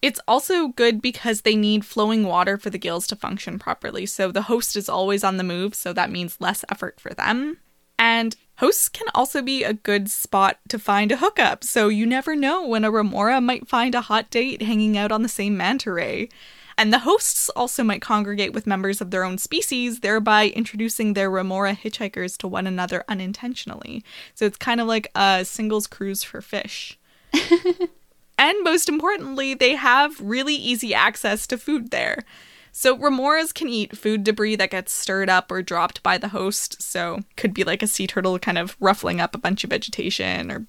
It's 0.06 0.20
also 0.28 0.68
good 0.68 1.02
because 1.02 1.42
they 1.42 1.56
need 1.56 1.84
flowing 1.84 2.26
water 2.26 2.60
for 2.60 2.70
the 2.70 2.78
gills 2.78 3.08
to 3.08 3.16
function 3.16 3.58
properly. 3.58 4.06
So, 4.06 4.30
the 4.30 4.44
host 4.44 4.76
is 4.76 4.88
always 4.88 5.24
on 5.24 5.38
the 5.38 5.44
move, 5.44 5.74
so 5.74 5.94
that 5.94 6.12
means 6.12 6.38
less 6.40 6.64
effort 6.70 7.00
for 7.00 7.16
them. 7.16 7.58
And 7.98 8.36
hosts 8.58 8.88
can 8.88 9.08
also 9.16 9.42
be 9.42 9.64
a 9.64 9.74
good 9.74 10.12
spot 10.12 10.60
to 10.70 10.78
find 10.78 11.12
a 11.12 11.18
hookup. 11.18 11.64
So, 11.64 11.88
you 11.88 12.06
never 12.06 12.36
know 12.36 12.68
when 12.68 12.84
a 12.84 12.92
remora 12.92 13.42
might 13.42 13.68
find 13.68 13.96
a 13.96 14.02
hot 14.02 14.30
date 14.30 14.62
hanging 14.62 14.96
out 14.96 15.12
on 15.12 15.24
the 15.24 15.28
same 15.28 15.58
manta 15.58 15.92
ray. 15.92 16.30
And 16.78 16.94
the 16.94 17.00
hosts 17.00 17.50
also 17.50 17.84
might 17.84 18.04
congregate 18.04 18.54
with 18.54 18.68
members 18.68 19.02
of 19.02 19.10
their 19.10 19.24
own 19.24 19.40
species, 19.40 20.02
thereby 20.02 20.50
introducing 20.50 21.14
their 21.14 21.32
remora 21.32 21.74
hitchhikers 21.74 22.38
to 22.38 22.48
one 22.48 22.68
another 22.68 23.04
unintentionally. 23.08 24.04
So 24.36 24.46
it's 24.46 24.58
kind 24.58 24.80
of 24.80 24.86
like 24.86 25.10
a 25.16 25.46
singles 25.46 25.88
cruise 25.88 26.24
for 26.24 26.42
fish. 26.42 27.00
and 28.38 28.64
most 28.64 28.90
importantly, 28.90 29.54
they 29.54 29.76
have 29.76 30.20
really 30.20 30.56
easy 30.56 30.94
access 30.94 31.48
to 31.48 31.58
food 31.58 31.92
there. 31.92 32.24
So 32.72 32.98
remoras 32.98 33.54
can 33.54 33.70
eat 33.70 33.98
food 33.98 34.26
debris 34.26 34.58
that 34.58 34.72
gets 34.72 34.92
stirred 34.92 35.30
up 35.30 35.50
or 35.50 35.62
dropped 35.62 36.04
by 36.04 36.18
the 36.18 36.30
host. 36.30 36.82
So 36.82 37.22
could 37.38 37.54
be 37.54 37.64
like 37.64 37.82
a 37.82 37.88
sea 37.88 38.06
turtle 38.06 38.38
kind 38.38 38.58
of 38.58 38.76
ruffling 38.82 39.22
up 39.22 39.34
a 39.34 39.40
bunch 39.40 39.64
of 39.64 39.70
vegetation 39.70 40.52
or 40.52 40.68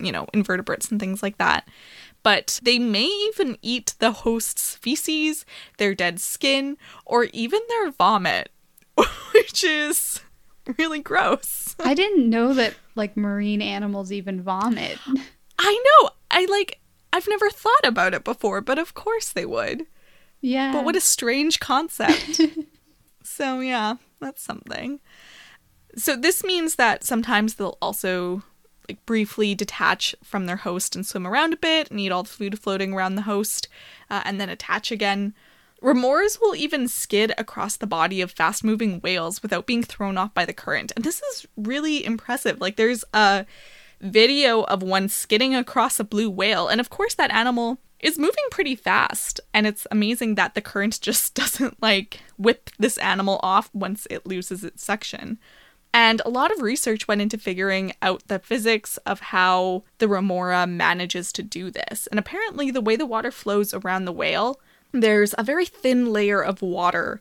you 0.00 0.12
know, 0.12 0.26
invertebrates 0.32 0.90
and 0.90 0.98
things 0.98 1.22
like 1.22 1.38
that. 1.38 1.68
But 2.22 2.60
they 2.62 2.78
may 2.78 3.06
even 3.06 3.56
eat 3.62 3.94
the 3.98 4.12
host's 4.12 4.76
feces, 4.76 5.44
their 5.78 5.94
dead 5.94 6.20
skin, 6.20 6.76
or 7.06 7.24
even 7.32 7.60
their 7.68 7.90
vomit, 7.90 8.50
which 9.34 9.64
is 9.64 10.20
really 10.78 11.00
gross. 11.00 11.74
I 11.80 11.94
didn't 11.94 12.28
know 12.28 12.52
that 12.54 12.74
like 12.94 13.16
marine 13.16 13.62
animals 13.62 14.12
even 14.12 14.42
vomit. 14.42 14.98
I 15.58 15.84
know. 16.02 16.10
I 16.30 16.46
like 16.46 16.79
I've 17.12 17.28
never 17.28 17.50
thought 17.50 17.84
about 17.84 18.14
it 18.14 18.24
before, 18.24 18.60
but 18.60 18.78
of 18.78 18.94
course 18.94 19.30
they 19.30 19.46
would. 19.46 19.86
Yeah. 20.40 20.72
But 20.72 20.84
what 20.84 20.96
a 20.96 21.00
strange 21.00 21.60
concept. 21.60 22.40
so 23.22 23.60
yeah, 23.60 23.96
that's 24.20 24.42
something. 24.42 25.00
So 25.96 26.16
this 26.16 26.44
means 26.44 26.76
that 26.76 27.04
sometimes 27.04 27.54
they'll 27.54 27.78
also 27.82 28.42
like 28.88 29.04
briefly 29.06 29.54
detach 29.54 30.14
from 30.22 30.46
their 30.46 30.56
host 30.56 30.96
and 30.96 31.06
swim 31.06 31.26
around 31.26 31.52
a 31.52 31.56
bit 31.56 31.90
and 31.90 32.00
eat 32.00 32.10
all 32.10 32.24
the 32.24 32.28
food 32.28 32.58
floating 32.58 32.92
around 32.92 33.14
the 33.14 33.22
host, 33.22 33.68
uh, 34.10 34.22
and 34.24 34.40
then 34.40 34.48
attach 34.48 34.90
again. 34.90 35.34
Remoras 35.82 36.38
will 36.40 36.54
even 36.54 36.88
skid 36.88 37.32
across 37.38 37.76
the 37.76 37.86
body 37.86 38.20
of 38.20 38.32
fast 38.32 38.62
moving 38.62 39.00
whales 39.00 39.42
without 39.42 39.64
being 39.64 39.82
thrown 39.82 40.18
off 40.18 40.34
by 40.34 40.44
the 40.44 40.52
current. 40.52 40.92
And 40.94 41.04
this 41.04 41.22
is 41.22 41.46
really 41.56 42.04
impressive. 42.04 42.60
Like, 42.60 42.76
there's 42.76 43.02
a 43.14 43.46
video 44.00 44.62
of 44.62 44.82
one 44.82 45.08
skidding 45.08 45.54
across 45.54 46.00
a 46.00 46.04
blue 46.04 46.30
whale. 46.30 46.68
And 46.68 46.80
of 46.80 46.90
course, 46.90 47.14
that 47.14 47.32
animal 47.32 47.78
is 48.00 48.18
moving 48.18 48.44
pretty 48.50 48.74
fast. 48.74 49.40
And 49.52 49.66
it's 49.66 49.86
amazing 49.90 50.34
that 50.36 50.54
the 50.54 50.60
current 50.60 51.00
just 51.00 51.34
doesn't 51.34 51.80
like 51.82 52.20
whip 52.38 52.70
this 52.78 52.98
animal 52.98 53.40
off 53.42 53.70
once 53.74 54.06
it 54.10 54.26
loses 54.26 54.64
its 54.64 54.82
suction. 54.82 55.38
And 55.92 56.22
a 56.24 56.30
lot 56.30 56.52
of 56.52 56.62
research 56.62 57.08
went 57.08 57.20
into 57.20 57.36
figuring 57.36 57.92
out 58.00 58.22
the 58.28 58.38
physics 58.38 58.96
of 58.98 59.20
how 59.20 59.82
the 59.98 60.06
remora 60.06 60.66
manages 60.66 61.32
to 61.32 61.42
do 61.42 61.70
this. 61.70 62.06
And 62.06 62.18
apparently, 62.18 62.70
the 62.70 62.80
way 62.80 62.94
the 62.94 63.06
water 63.06 63.32
flows 63.32 63.74
around 63.74 64.04
the 64.04 64.12
whale, 64.12 64.60
there's 64.92 65.34
a 65.36 65.42
very 65.42 65.66
thin 65.66 66.12
layer 66.12 66.42
of 66.42 66.62
water 66.62 67.20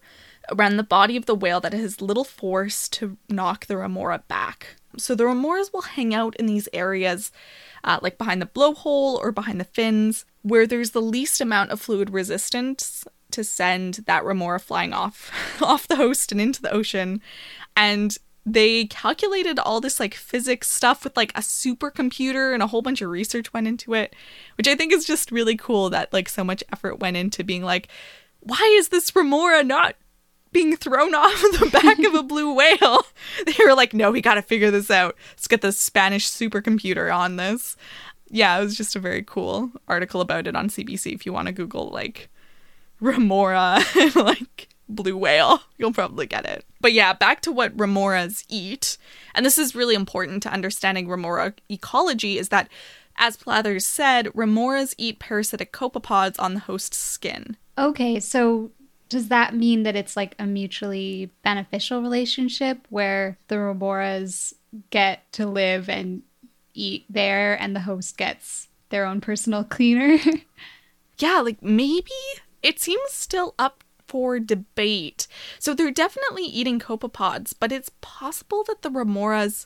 around 0.51 0.77
the 0.77 0.83
body 0.83 1.15
of 1.15 1.25
the 1.25 1.35
whale 1.35 1.59
that 1.61 1.73
has 1.73 2.01
little 2.01 2.23
force 2.23 2.87
to 2.89 3.17
knock 3.27 3.65
the 3.65 3.77
remora 3.77 4.23
back. 4.27 4.78
So 4.97 5.15
the 5.15 5.25
remoras 5.25 5.71
will 5.71 5.81
hang 5.81 6.13
out 6.13 6.35
in 6.37 6.45
these 6.45 6.67
areas, 6.73 7.31
uh, 7.83 7.99
like 8.01 8.17
behind 8.17 8.41
the 8.41 8.47
blowhole 8.47 9.17
or 9.17 9.31
behind 9.31 9.59
the 9.59 9.65
fins, 9.65 10.25
where 10.41 10.65
there's 10.65 10.91
the 10.91 11.01
least 11.01 11.41
amount 11.41 11.71
of 11.71 11.81
fluid 11.81 12.09
resistance 12.09 13.05
to 13.31 13.43
send 13.43 13.95
that 14.07 14.25
remora 14.25 14.59
flying 14.59 14.93
off 14.93 15.31
off 15.61 15.87
the 15.87 15.95
host 15.95 16.31
and 16.31 16.41
into 16.41 16.61
the 16.61 16.71
ocean. 16.71 17.21
And 17.75 18.17
they 18.45 18.85
calculated 18.85 19.59
all 19.59 19.79
this 19.79 19.99
like 19.99 20.15
physics 20.15 20.71
stuff 20.71 21.03
with 21.03 21.15
like 21.15 21.31
a 21.37 21.41
supercomputer 21.41 22.53
and 22.53 22.63
a 22.63 22.67
whole 22.67 22.81
bunch 22.81 23.01
of 23.01 23.09
research 23.09 23.53
went 23.53 23.67
into 23.67 23.93
it, 23.93 24.15
which 24.57 24.67
I 24.67 24.75
think 24.75 24.91
is 24.91 25.05
just 25.05 25.31
really 25.31 25.55
cool 25.55 25.89
that 25.91 26.11
like 26.11 26.29
so 26.29 26.43
much 26.43 26.63
effort 26.73 26.99
went 26.99 27.17
into 27.17 27.43
being 27.43 27.63
like, 27.63 27.89
why 28.39 28.75
is 28.77 28.89
this 28.89 29.15
remora 29.15 29.63
not 29.63 29.95
being 30.51 30.75
thrown 30.75 31.15
off 31.15 31.41
the 31.59 31.69
back 31.71 31.99
of 31.99 32.13
a 32.13 32.23
blue 32.23 32.53
whale? 32.53 33.05
They 33.45 33.63
were 33.63 33.75
like, 33.75 33.93
no, 33.93 34.11
we 34.11 34.21
got 34.21 34.35
to 34.35 34.41
figure 34.41 34.71
this 34.71 34.89
out. 34.89 35.15
Let's 35.31 35.47
get 35.47 35.61
the 35.61 35.71
Spanish 35.71 36.29
supercomputer 36.29 37.13
on 37.15 37.35
this. 37.35 37.75
Yeah, 38.29 38.57
it 38.57 38.63
was 38.63 38.75
just 38.75 38.95
a 38.95 38.99
very 38.99 39.23
cool 39.23 39.71
article 39.87 40.21
about 40.21 40.47
it 40.47 40.55
on 40.55 40.69
CBC 40.69 41.13
if 41.13 41.25
you 41.25 41.33
want 41.33 41.47
to 41.47 41.51
Google 41.51 41.89
like 41.89 42.29
remora 42.99 43.83
and 43.97 44.15
like 44.15 44.69
blue 44.87 45.17
whale. 45.17 45.61
You'll 45.77 45.93
probably 45.93 46.25
get 46.25 46.45
it. 46.45 46.65
But 46.81 46.93
yeah, 46.93 47.13
back 47.13 47.41
to 47.41 47.51
what 47.51 47.75
remoras 47.77 48.45
eat. 48.49 48.97
And 49.35 49.45
this 49.45 49.57
is 49.57 49.75
really 49.75 49.95
important 49.95 50.43
to 50.43 50.53
understanding 50.53 51.07
remora 51.07 51.53
ecology 51.69 52.37
is 52.37 52.49
that 52.49 52.69
as 53.19 53.35
Blathers 53.35 53.85
said, 53.85 54.27
remoras 54.27 54.95
eat 54.97 55.19
parasitic 55.19 55.73
copepods 55.73 56.35
on 56.39 56.53
the 56.53 56.61
host's 56.61 56.97
skin. 56.97 57.57
Okay, 57.77 58.19
so 58.19 58.71
does 59.09 59.27
that 59.29 59.55
mean 59.55 59.83
that 59.83 59.95
it's 59.95 60.15
like 60.15 60.35
a 60.39 60.45
mutually 60.45 61.31
beneficial 61.43 62.01
relationship 62.01 62.85
where 62.89 63.37
the 63.47 63.55
remoras 63.55 64.53
get 64.91 65.31
to 65.33 65.47
live 65.47 65.89
and 65.89 66.21
eat 66.73 67.05
there 67.09 67.59
and 67.59 67.75
the 67.75 67.81
host 67.81 68.17
gets 68.17 68.69
their 68.89 69.05
own 69.05 69.19
personal 69.19 69.63
cleaner? 69.63 70.17
yeah, 71.17 71.41
like 71.41 71.61
maybe 71.61 72.11
it 72.61 72.79
seems 72.79 73.11
still 73.11 73.55
up 73.57 73.83
for 74.07 74.39
debate. 74.39 75.27
So 75.59 75.73
they're 75.73 75.91
definitely 75.91 76.43
eating 76.43 76.79
copepods, 76.79 77.53
but 77.59 77.71
it's 77.71 77.91
possible 78.01 78.63
that 78.67 78.81
the 78.81 78.89
remoras 78.89 79.65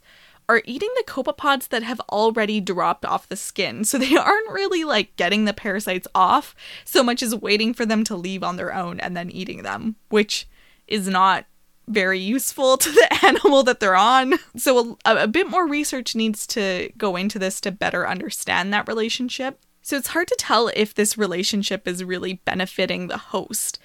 are 0.49 0.61
eating 0.65 0.89
the 0.95 1.03
copepods 1.05 1.69
that 1.69 1.83
have 1.83 1.99
already 2.09 2.59
dropped 2.59 3.05
off 3.05 3.29
the 3.29 3.35
skin. 3.35 3.83
So 3.83 3.97
they 3.97 4.15
aren't 4.17 4.51
really 4.51 4.83
like 4.83 5.15
getting 5.15 5.45
the 5.45 5.53
parasites 5.53 6.07
off 6.13 6.55
so 6.85 7.03
much 7.03 7.21
as 7.23 7.35
waiting 7.35 7.73
for 7.73 7.85
them 7.85 8.03
to 8.05 8.15
leave 8.15 8.43
on 8.43 8.57
their 8.57 8.73
own 8.73 8.99
and 8.99 9.15
then 9.15 9.29
eating 9.29 9.63
them, 9.63 9.95
which 10.09 10.47
is 10.87 11.07
not 11.07 11.45
very 11.87 12.19
useful 12.19 12.77
to 12.77 12.91
the 12.91 13.25
animal 13.25 13.63
that 13.63 13.79
they're 13.79 13.95
on. 13.95 14.35
So 14.55 14.97
a, 15.05 15.23
a 15.23 15.27
bit 15.27 15.49
more 15.49 15.67
research 15.67 16.15
needs 16.15 16.47
to 16.47 16.91
go 16.97 17.15
into 17.15 17.39
this 17.39 17.59
to 17.61 17.71
better 17.71 18.07
understand 18.07 18.73
that 18.73 18.87
relationship. 18.87 19.59
So 19.81 19.97
it's 19.97 20.09
hard 20.09 20.29
to 20.29 20.35
tell 20.39 20.69
if 20.75 20.93
this 20.93 21.17
relationship 21.17 21.87
is 21.87 22.03
really 22.03 22.35
benefiting 22.45 23.07
the 23.07 23.17
host. 23.17 23.79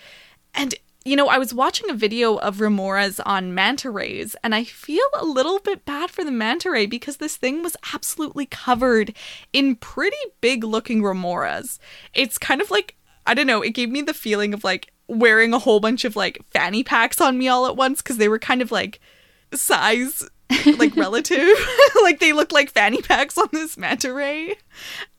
And 0.54 0.74
you 1.04 1.16
know, 1.16 1.28
I 1.28 1.38
was 1.38 1.54
watching 1.54 1.88
a 1.88 1.94
video 1.94 2.36
of 2.36 2.56
remoras 2.56 3.20
on 3.24 3.54
manta 3.54 3.90
rays, 3.90 4.36
and 4.42 4.54
I 4.54 4.64
feel 4.64 5.06
a 5.14 5.24
little 5.24 5.58
bit 5.58 5.84
bad 5.84 6.10
for 6.10 6.24
the 6.24 6.30
manta 6.30 6.70
ray 6.70 6.86
because 6.86 7.16
this 7.16 7.36
thing 7.36 7.62
was 7.62 7.76
absolutely 7.94 8.46
covered 8.46 9.14
in 9.52 9.76
pretty 9.76 10.16
big 10.40 10.64
looking 10.64 11.02
remoras. 11.02 11.78
It's 12.14 12.36
kind 12.36 12.60
of 12.60 12.70
like, 12.70 12.96
I 13.26 13.34
don't 13.34 13.46
know, 13.46 13.62
it 13.62 13.74
gave 13.74 13.90
me 13.90 14.02
the 14.02 14.14
feeling 14.14 14.52
of 14.52 14.64
like 14.64 14.92
wearing 15.06 15.54
a 15.54 15.58
whole 15.58 15.80
bunch 15.80 16.04
of 16.04 16.16
like 16.16 16.44
fanny 16.50 16.84
packs 16.84 17.20
on 17.20 17.38
me 17.38 17.48
all 17.48 17.66
at 17.66 17.76
once 17.76 18.02
because 18.02 18.18
they 18.18 18.28
were 18.28 18.38
kind 18.38 18.60
of 18.60 18.70
like 18.70 19.00
size 19.54 20.28
like 20.78 20.96
relative. 20.96 21.48
like 22.02 22.20
they 22.20 22.32
look 22.32 22.52
like 22.52 22.70
fanny 22.70 23.02
packs 23.02 23.36
on 23.36 23.48
this 23.52 23.76
manta 23.76 24.12
ray. 24.12 24.48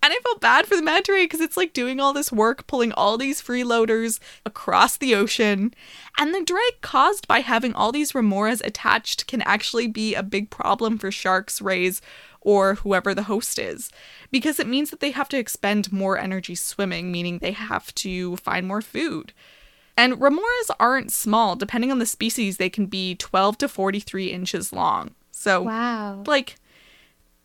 And 0.02 0.14
I 0.14 0.20
felt 0.24 0.42
bad 0.42 0.66
for 0.66 0.76
the 0.76 0.82
manta 0.82 1.12
ray 1.12 1.26
because 1.26 1.42
it's 1.42 1.58
like 1.58 1.74
doing 1.74 2.00
all 2.00 2.14
this 2.14 2.32
work, 2.32 2.68
pulling 2.68 2.92
all 2.94 3.18
these 3.18 3.42
freeloaders 3.42 4.20
across 4.46 4.98
the 4.98 5.16
ocean. 5.16 5.74
And 6.18 6.34
the 6.34 6.44
drag 6.44 6.82
caused 6.82 7.28
by 7.28 7.40
having 7.40 7.74
all 7.74 7.92
these 7.92 8.14
remoras 8.14 8.66
attached 8.66 9.28
can 9.28 9.42
actually 9.44 9.88
be 9.88 10.16
a 10.16 10.24
big 10.24 10.50
problem 10.50 10.98
for 10.98 11.12
sharks, 11.12 11.62
rays, 11.62 12.02
or 12.42 12.76
whoever 12.76 13.14
the 13.14 13.24
host 13.24 13.60
is. 13.60 13.92
Because 14.32 14.60
it 14.60 14.68
means 14.68 14.90
that 14.90 15.00
they 15.00 15.12
have 15.12 15.30
to 15.30 15.38
expend 15.38 15.92
more 15.92 16.18
energy 16.18 16.56
swimming, 16.56 17.12
meaning 17.12 17.40
they 17.40 17.52
have 17.52 17.94
to 17.96 18.38
find 18.38 18.68
more 18.68 18.82
food. 18.82 19.34
And 19.98 20.14
remoras 20.14 20.70
aren't 20.80 21.12
small. 21.12 21.58
Depending 21.58 21.92
on 21.92 22.00
the 22.00 22.06
species, 22.06 22.56
they 22.56 22.70
can 22.70 22.86
be 22.86 23.16
12 23.16 23.58
to 23.58 23.68
43 23.68 24.32
inches 24.32 24.72
long. 24.72 25.12
So, 25.40 25.62
wow. 25.62 26.22
Like, 26.28 26.58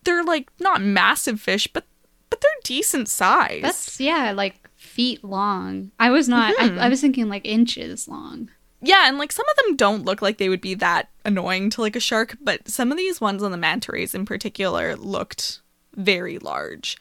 they're 0.03 0.25
like 0.25 0.51
not 0.59 0.83
massive 0.83 1.41
fish, 1.41 1.69
but 1.73 1.85
but 2.29 2.41
they're 2.41 2.51
decent 2.65 3.09
size. 3.09 3.63
That's 3.63 4.01
yeah, 4.01 4.33
like 4.33 4.69
feet 4.75 5.23
long. 5.23 5.93
I 6.01 6.11
was 6.11 6.29
not. 6.29 6.57
Mm-hmm. 6.57 6.81
I, 6.81 6.87
I 6.87 6.89
was 6.89 7.01
thinking 7.01 7.29
like 7.29 7.47
inches 7.47 8.09
long. 8.09 8.51
Yeah, 8.83 9.09
and 9.09 9.17
like 9.17 9.31
some 9.31 9.47
of 9.49 9.65
them 9.65 9.77
don't 9.77 10.05
look 10.05 10.21
like 10.21 10.39
they 10.39 10.49
would 10.49 10.61
be 10.61 10.75
that 10.75 11.11
annoying 11.25 11.71
to 11.71 11.83
like 11.83 11.95
a 11.95 12.01
shark, 12.01 12.37
but 12.41 12.69
some 12.69 12.91
of 12.91 12.99
these 12.99 13.21
ones 13.21 13.45
on 13.45 13.53
the 13.53 13.57
manta 13.57 13.93
rays 13.93 14.13
in 14.13 14.27
particular 14.27 14.97
looked 14.97 15.63
very 15.95 16.41
large. 16.41 16.99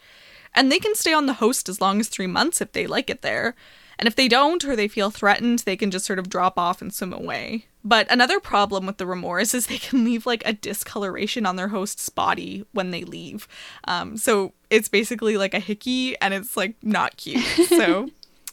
And 0.54 0.70
they 0.70 0.78
can 0.78 0.94
stay 0.94 1.12
on 1.12 1.26
the 1.26 1.34
host 1.34 1.68
as 1.68 1.80
long 1.80 1.98
as 1.98 2.06
three 2.06 2.28
months 2.28 2.60
if 2.60 2.70
they 2.70 2.86
like 2.86 3.10
it 3.10 3.22
there. 3.22 3.56
And 3.98 4.06
if 4.06 4.14
they 4.14 4.28
don't 4.28 4.64
or 4.64 4.76
they 4.76 4.86
feel 4.86 5.10
threatened, 5.10 5.60
they 5.60 5.76
can 5.76 5.90
just 5.90 6.06
sort 6.06 6.20
of 6.20 6.30
drop 6.30 6.56
off 6.56 6.80
and 6.80 6.94
swim 6.94 7.12
away. 7.12 7.66
But 7.84 8.10
another 8.10 8.40
problem 8.40 8.86
with 8.86 8.96
the 8.96 9.04
remoras 9.04 9.54
is 9.54 9.66
they 9.66 9.78
can 9.78 10.04
leave 10.04 10.24
like 10.24 10.42
a 10.46 10.54
discoloration 10.54 11.44
on 11.44 11.56
their 11.56 11.68
host's 11.68 12.08
body 12.08 12.64
when 12.72 12.90
they 12.90 13.04
leave. 13.04 13.46
Um, 13.84 14.16
so 14.16 14.54
it's 14.70 14.88
basically 14.88 15.36
like 15.36 15.52
a 15.52 15.58
hickey 15.58 16.18
and 16.20 16.32
it's 16.32 16.56
like 16.56 16.76
not 16.82 17.18
cute. 17.18 17.44
So 17.68 18.08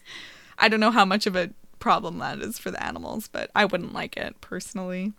I 0.59 0.67
don't 0.67 0.81
know 0.81 0.91
how 0.91 1.05
much 1.05 1.25
of 1.25 1.35
a 1.37 1.51
problem 1.79 2.19
that 2.19 2.39
is 2.39 2.59
for 2.59 2.71
the 2.71 2.83
animals, 2.83 3.29
but 3.29 3.49
I 3.55 3.65
wouldn't 3.65 3.93
like 3.93 4.17
it 4.17 4.39
personally. 4.41 5.13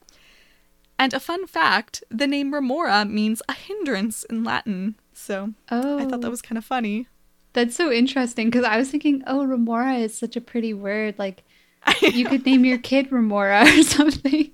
And 0.99 1.15
a 1.15 1.21
fun 1.21 1.47
fact 1.47 2.05
the 2.11 2.27
name 2.27 2.53
remora 2.53 3.07
means 3.07 3.43
a 3.49 3.55
hindrance 3.55 4.25
in 4.25 4.45
Latin. 4.45 4.97
So 5.15 5.55
oh. 5.71 5.99
I 5.99 6.05
thought 6.05 6.21
that 6.21 6.29
oh. 6.29 6.31
was 6.31 6.43
kind 6.43 6.59
of 6.59 6.65
funny. 6.65 7.09
That's 7.55 7.75
so 7.75 7.91
interesting 7.91 8.49
because 8.49 8.65
I 8.65 8.77
was 8.77 8.91
thinking, 8.91 9.23
oh, 9.27 9.45
remora 9.45 9.95
is 9.95 10.17
such 10.17 10.37
a 10.37 10.41
pretty 10.41 10.73
word. 10.73 11.19
Like, 11.19 11.45
you 12.03 12.27
could 12.27 12.47
name 12.47 12.65
your 12.65 12.79
kid 12.79 13.11
remora 13.13 13.63
or 13.63 13.83
something. 13.83 14.51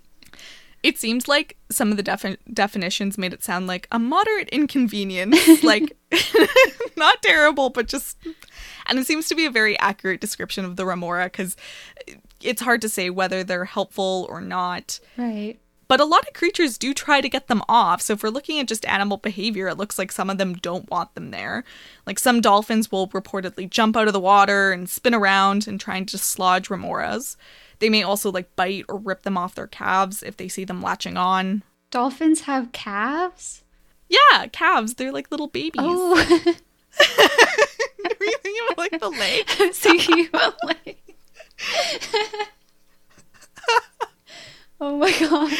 It 0.83 0.97
seems 0.97 1.27
like 1.27 1.57
some 1.71 1.91
of 1.91 1.97
the 1.97 2.03
defi- 2.03 2.38
definitions 2.53 3.19
made 3.19 3.33
it 3.33 3.43
sound 3.43 3.67
like 3.67 3.88
a 3.91 3.99
moderate 3.99 4.49
inconvenience. 4.51 5.62
like, 5.64 5.97
not 6.97 7.21
terrible, 7.23 7.71
but 7.71 7.88
just. 7.88 8.17
And 8.87 8.99
it 8.99 9.07
seems 9.07 9.29
to 9.29 9.35
be 9.35 9.45
a 9.45 9.51
very 9.51 9.79
accurate 9.81 10.21
description 10.21 10.64
of 10.64 10.77
the 10.77 10.87
remora 10.87 11.25
because 11.25 11.57
it's 12.41 12.62
hard 12.62 12.81
to 12.83 12.88
say 12.88 13.11
whether 13.11 13.43
they're 13.43 13.64
helpful 13.64 14.27
or 14.31 14.41
not. 14.41 15.01
Right. 15.17 15.59
But 15.88 16.01
a 16.01 16.05
lot 16.05 16.29
of 16.29 16.35
creatures 16.35 16.77
do 16.77 16.92
try 16.92 17.22
to 17.22 17.29
get 17.29 17.48
them 17.48 17.62
off. 17.68 18.03
So 18.03 18.12
if 18.12 18.22
we're 18.22 18.29
looking 18.29 18.61
at 18.61 18.68
just 18.68 18.85
animal 18.85 19.16
behavior, 19.16 19.68
it 19.68 19.79
looks 19.79 19.98
like 19.98 20.12
some 20.12 20.29
of 20.29 20.37
them 20.37 20.55
don't 20.55 20.90
want 20.90 21.14
them 21.14 21.31
there. 21.31 21.64
Like 22.07 22.18
some 22.18 22.42
dolphins 22.42 22.92
will 22.92 23.09
reportedly 23.09 23.68
jump 23.68 23.96
out 23.96 24.07
of 24.07 24.12
the 24.12 24.20
water 24.20 24.70
and 24.70 24.88
spin 24.88 25.14
around 25.14 25.66
and 25.66 25.81
try 25.81 25.96
and 25.96 26.07
dislodge 26.07 26.68
remoras. 26.68 27.37
They 27.79 27.88
may 27.88 28.03
also 28.03 28.31
like 28.31 28.55
bite 28.55 28.85
or 28.88 28.98
rip 28.98 29.22
them 29.22 29.38
off 29.38 29.55
their 29.55 29.66
calves 29.66 30.22
if 30.22 30.37
they 30.37 30.48
see 30.48 30.64
them 30.64 30.83
latching 30.83 31.16
on. 31.16 31.62
Dolphins 31.90 32.42
have 32.42 32.72
calves? 32.72 33.64
Yeah, 34.09 34.46
calves. 34.53 34.94
They're 34.94 35.12
like 35.12 35.31
little 35.31 35.48
babies. 35.48 35.81
Oh. 35.83 36.14
Were 38.20 38.27
you 38.27 38.38
thinking 38.42 38.62
about 38.66 38.79
like 38.79 39.01
the 39.01 39.09
leg? 39.09 39.44
I 39.59 39.66
was 39.66 39.79
thinking 39.79 40.27
about 40.27 40.57
leg. 40.64 40.96
Oh 44.81 44.97
my 44.97 45.11
god. 45.19 45.53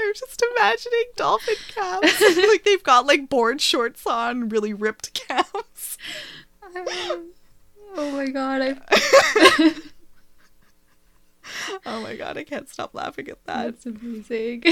I'm 0.00 0.14
just 0.14 0.42
imagining 0.56 1.04
dolphin 1.16 1.54
calves. 1.68 2.20
like 2.48 2.64
they've 2.64 2.82
got 2.82 3.06
like 3.06 3.28
board 3.28 3.60
shorts 3.60 4.06
on, 4.06 4.48
really 4.48 4.72
ripped 4.72 5.12
calves. 5.12 5.98
oh 6.74 7.26
my 7.96 8.26
god, 8.26 8.62
I 8.62 8.76
Oh 11.84 12.00
my 12.00 12.16
god, 12.16 12.38
I 12.38 12.44
can't 12.44 12.68
stop 12.68 12.94
laughing 12.94 13.28
at 13.28 13.44
that. 13.44 13.64
That's 13.64 13.86
amazing. 13.86 14.62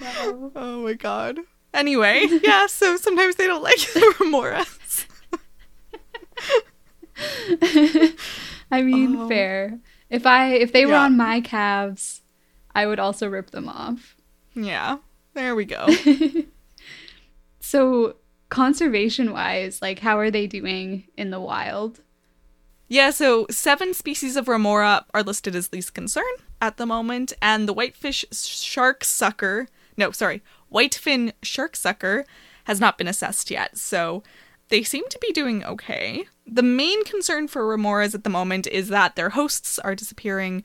wow. 0.00 0.52
Oh 0.54 0.82
my 0.84 0.92
god. 0.92 1.40
Anyway, 1.74 2.26
yeah, 2.42 2.66
so 2.66 2.96
sometimes 2.96 3.36
they 3.36 3.46
don't 3.46 3.62
like 3.62 3.78
the 3.78 4.14
remoras. 4.18 4.77
I 8.70 8.82
mean, 8.82 9.16
oh. 9.16 9.28
fair. 9.28 9.78
If 10.10 10.26
I 10.26 10.52
if 10.54 10.72
they 10.72 10.86
were 10.86 10.94
on 10.94 11.16
my 11.16 11.40
calves, 11.40 12.22
I 12.74 12.86
would 12.86 12.98
also 12.98 13.28
rip 13.28 13.50
them 13.50 13.68
off. 13.68 14.16
Yeah. 14.54 14.98
There 15.34 15.54
we 15.54 15.64
go. 15.64 15.86
so, 17.60 18.16
conservation 18.48 19.32
wise, 19.32 19.80
like 19.80 20.00
how 20.00 20.18
are 20.18 20.30
they 20.30 20.46
doing 20.46 21.04
in 21.16 21.30
the 21.30 21.40
wild? 21.40 22.00
Yeah, 22.88 23.10
so 23.10 23.46
seven 23.50 23.92
species 23.92 24.36
of 24.36 24.48
remora 24.48 25.04
are 25.12 25.22
listed 25.22 25.54
as 25.54 25.72
least 25.72 25.92
concern 25.92 26.24
at 26.60 26.78
the 26.78 26.86
moment, 26.86 27.34
and 27.42 27.68
the 27.68 27.74
whitefish 27.74 28.24
shark 28.32 29.04
sucker, 29.04 29.68
no, 29.96 30.10
sorry, 30.10 30.42
whitefin 30.72 31.32
shark 31.42 31.76
sucker 31.76 32.24
has 32.64 32.80
not 32.80 32.98
been 32.98 33.08
assessed 33.08 33.50
yet. 33.50 33.76
So 33.76 34.22
they 34.68 34.82
seem 34.82 35.08
to 35.08 35.18
be 35.20 35.32
doing 35.32 35.64
okay. 35.64 36.26
The 36.46 36.62
main 36.62 37.04
concern 37.04 37.48
for 37.48 37.62
remoras 37.62 38.14
at 38.14 38.24
the 38.24 38.30
moment 38.30 38.66
is 38.66 38.88
that 38.88 39.16
their 39.16 39.30
hosts 39.30 39.78
are 39.78 39.94
disappearing, 39.94 40.62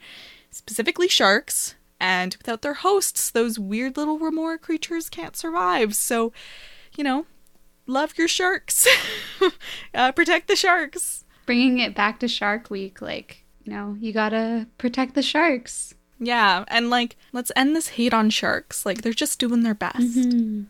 specifically 0.49 1.07
sharks, 1.07 1.75
and 1.99 2.35
without 2.35 2.61
their 2.61 2.73
hosts, 2.73 3.31
those 3.31 3.57
weird 3.57 3.95
little 3.95 4.19
remora 4.19 4.57
creatures 4.57 5.09
can't 5.09 5.35
survive. 5.35 5.95
So, 5.95 6.33
you 6.97 7.03
know, 7.03 7.25
love 7.87 8.17
your 8.17 8.27
sharks. 8.27 8.87
uh, 9.93 10.11
protect 10.11 10.47
the 10.47 10.55
sharks. 10.55 11.23
Bringing 11.45 11.79
it 11.79 11.95
back 11.95 12.19
to 12.19 12.27
Shark 12.27 12.69
Week, 12.69 13.01
like, 13.01 13.45
you 13.63 13.73
know, 13.73 13.97
you 13.99 14.13
gotta 14.13 14.67
protect 14.77 15.15
the 15.15 15.21
sharks. 15.21 15.93
Yeah, 16.19 16.63
and 16.67 16.89
like, 16.89 17.17
let's 17.31 17.51
end 17.55 17.75
this 17.75 17.89
hate 17.89 18.13
on 18.13 18.29
sharks. 18.29 18.85
Like, 18.85 19.01
they're 19.01 19.13
just 19.13 19.39
doing 19.39 19.63
their 19.63 19.73
best. 19.73 20.17
Mm-hmm. 20.17 20.63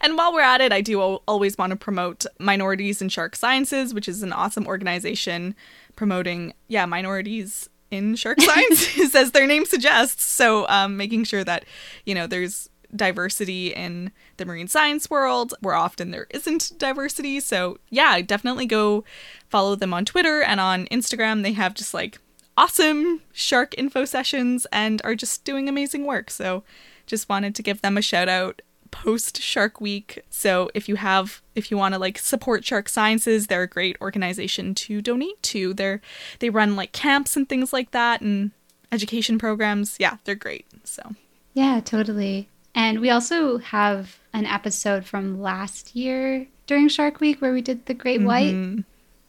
And 0.00 0.16
while 0.16 0.32
we're 0.32 0.40
at 0.40 0.60
it, 0.60 0.72
I 0.72 0.80
do 0.80 1.00
always 1.00 1.58
want 1.58 1.70
to 1.70 1.76
promote 1.76 2.26
Minorities 2.38 3.02
in 3.02 3.08
Shark 3.08 3.36
Sciences, 3.36 3.94
which 3.94 4.08
is 4.08 4.22
an 4.22 4.32
awesome 4.32 4.66
organization 4.66 5.54
promoting, 5.96 6.54
yeah, 6.68 6.86
minorities 6.86 7.68
in 7.90 8.16
shark 8.16 8.40
sciences, 8.42 9.14
as 9.14 9.32
their 9.32 9.46
name 9.46 9.64
suggests. 9.64 10.24
So, 10.24 10.68
um, 10.68 10.96
making 10.96 11.24
sure 11.24 11.44
that, 11.44 11.64
you 12.04 12.14
know, 12.14 12.26
there's 12.26 12.68
diversity 12.94 13.68
in 13.68 14.12
the 14.36 14.44
marine 14.44 14.68
science 14.68 15.10
world, 15.10 15.54
where 15.60 15.74
often 15.74 16.10
there 16.10 16.26
isn't 16.30 16.72
diversity. 16.78 17.40
So, 17.40 17.78
yeah, 17.90 18.20
definitely 18.20 18.66
go 18.66 19.04
follow 19.48 19.74
them 19.74 19.94
on 19.94 20.04
Twitter 20.04 20.42
and 20.42 20.60
on 20.60 20.86
Instagram. 20.86 21.42
They 21.42 21.52
have 21.52 21.74
just 21.74 21.94
like 21.94 22.18
awesome 22.56 23.20
shark 23.32 23.74
info 23.76 24.04
sessions 24.04 24.66
and 24.72 25.00
are 25.04 25.14
just 25.14 25.44
doing 25.44 25.68
amazing 25.68 26.06
work. 26.06 26.30
So, 26.30 26.64
just 27.06 27.28
wanted 27.28 27.54
to 27.54 27.62
give 27.62 27.82
them 27.82 27.98
a 27.98 28.02
shout 28.02 28.28
out 28.28 28.62
post 28.94 29.42
Shark 29.42 29.80
Week. 29.80 30.22
So 30.30 30.70
if 30.72 30.88
you 30.88 30.94
have 30.94 31.42
if 31.56 31.68
you 31.68 31.76
want 31.76 31.94
to 31.94 31.98
like 31.98 32.16
support 32.16 32.64
Shark 32.64 32.88
Sciences, 32.88 33.48
they're 33.48 33.64
a 33.64 33.68
great 33.68 33.96
organization 34.00 34.72
to 34.76 35.02
donate 35.02 35.42
to. 35.42 35.74
They're 35.74 36.00
they 36.38 36.48
run 36.48 36.76
like 36.76 36.92
camps 36.92 37.36
and 37.36 37.48
things 37.48 37.72
like 37.72 37.90
that 37.90 38.20
and 38.20 38.52
education 38.92 39.36
programs. 39.36 39.96
Yeah, 39.98 40.18
they're 40.22 40.36
great. 40.36 40.66
So 40.84 41.16
Yeah, 41.54 41.80
totally. 41.80 42.48
And 42.72 43.00
we 43.00 43.10
also 43.10 43.58
have 43.58 44.18
an 44.32 44.46
episode 44.46 45.04
from 45.04 45.40
last 45.40 45.96
year 45.96 46.46
during 46.68 46.88
Shark 46.88 47.18
Week 47.18 47.40
where 47.42 47.52
we 47.52 47.62
did 47.62 47.86
the 47.86 47.94
great 47.94 48.22
white. 48.22 48.54
Mm-hmm. 48.54 48.82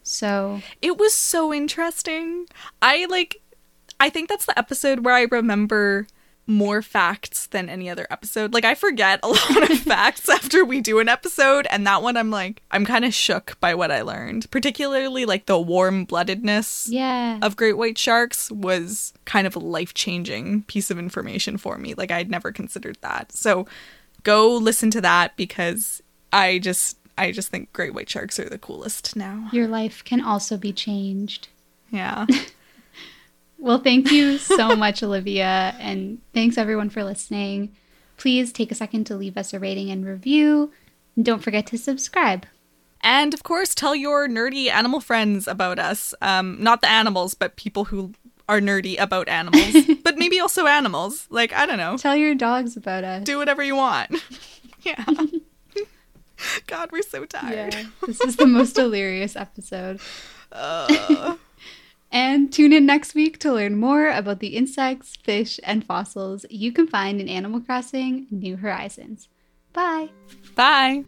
So 0.03 0.61
it 0.83 0.99
was 0.99 1.13
so 1.13 1.51
interesting. 1.51 2.45
I 2.83 3.07
like 3.09 3.41
I 3.99 4.11
think 4.11 4.29
that's 4.29 4.45
the 4.45 4.57
episode 4.59 5.03
where 5.03 5.15
I 5.15 5.25
remember 5.31 6.05
more 6.47 6.81
facts 6.81 7.47
than 7.47 7.69
any 7.69 7.89
other 7.89 8.07
episode. 8.09 8.53
Like 8.53 8.65
I 8.65 8.75
forget 8.75 9.19
a 9.23 9.27
lot 9.29 9.69
of 9.69 9.79
facts 9.79 10.29
after 10.29 10.63
we 10.63 10.81
do 10.81 10.99
an 10.99 11.09
episode 11.09 11.67
and 11.69 11.85
that 11.87 12.01
one 12.01 12.17
I'm 12.17 12.29
like 12.29 12.61
I'm 12.71 12.85
kind 12.85 13.05
of 13.05 13.13
shook 13.13 13.59
by 13.59 13.73
what 13.73 13.91
I 13.91 14.01
learned. 14.01 14.49
Particularly 14.51 15.25
like 15.25 15.45
the 15.45 15.59
warm-bloodedness 15.59 16.87
yeah. 16.89 17.39
of 17.41 17.55
great 17.55 17.77
white 17.77 17.97
sharks 17.97 18.51
was 18.51 19.13
kind 19.25 19.47
of 19.47 19.55
a 19.55 19.59
life-changing 19.59 20.63
piece 20.63 20.91
of 20.91 20.99
information 20.99 21.57
for 21.57 21.77
me. 21.77 21.93
Like 21.93 22.11
I'd 22.11 22.29
never 22.29 22.51
considered 22.51 22.97
that. 23.01 23.31
So 23.31 23.67
go 24.23 24.55
listen 24.55 24.91
to 24.91 25.01
that 25.01 25.35
because 25.37 26.01
I 26.31 26.59
just 26.59 26.97
I 27.17 27.31
just 27.31 27.49
think 27.49 27.71
great 27.73 27.93
white 27.93 28.09
sharks 28.09 28.39
are 28.39 28.49
the 28.49 28.57
coolest 28.57 29.15
now. 29.15 29.49
Your 29.51 29.67
life 29.67 30.03
can 30.03 30.21
also 30.21 30.57
be 30.57 30.73
changed. 30.73 31.47
Yeah. 31.89 32.25
Well, 33.57 33.79
thank 33.79 34.11
you 34.11 34.37
so 34.37 34.75
much, 34.75 35.01
Olivia, 35.01 35.75
and 35.79 36.19
thanks 36.33 36.57
everyone 36.57 36.89
for 36.89 37.03
listening. 37.03 37.75
Please 38.17 38.51
take 38.51 38.71
a 38.71 38.75
second 38.75 39.05
to 39.05 39.15
leave 39.15 39.37
us 39.37 39.53
a 39.53 39.59
rating 39.59 39.89
and 39.89 40.05
review. 40.05 40.71
And 41.15 41.25
don't 41.25 41.43
forget 41.43 41.65
to 41.67 41.77
subscribe. 41.77 42.45
And 43.01 43.33
of 43.33 43.43
course, 43.43 43.75
tell 43.75 43.95
your 43.95 44.27
nerdy 44.27 44.69
animal 44.69 44.99
friends 44.99 45.47
about 45.47 45.79
us. 45.79 46.13
Um, 46.21 46.57
not 46.61 46.81
the 46.81 46.89
animals, 46.89 47.33
but 47.33 47.55
people 47.55 47.85
who 47.85 48.13
are 48.47 48.59
nerdy 48.59 48.99
about 48.99 49.27
animals, 49.27 49.75
but 50.03 50.17
maybe 50.17 50.39
also 50.39 50.65
animals. 50.67 51.27
Like, 51.29 51.53
I 51.53 51.65
don't 51.65 51.77
know. 51.77 51.97
Tell 51.97 52.15
your 52.15 52.35
dogs 52.35 52.77
about 52.77 53.03
us. 53.03 53.23
Do 53.23 53.37
whatever 53.37 53.63
you 53.63 53.75
want. 53.75 54.15
yeah. 54.81 55.03
God, 56.67 56.91
we're 56.91 57.01
so 57.01 57.25
tired. 57.25 57.73
Yeah, 57.73 57.85
this 58.05 58.21
is 58.21 58.35
the 58.35 58.45
most 58.45 58.75
delirious 58.75 59.35
episode. 59.35 59.99
Uh, 60.51 61.35
And 62.15 62.49
tune 62.49 62.71
in 62.71 62.85
next 62.85 63.13
week 63.13 63.39
to 63.39 63.51
learn 63.51 63.75
more 63.75 64.07
about 64.07 64.39
the 64.39 64.55
insects, 64.55 65.17
fish, 65.17 65.59
and 65.63 65.83
fossils 65.83 66.45
you 66.49 66.71
can 66.71 66.87
find 66.87 67.19
in 67.19 67.27
Animal 67.27 67.59
Crossing 67.59 68.27
New 68.31 68.55
Horizons. 68.55 69.27
Bye. 69.73 70.11
bye. 70.55 71.03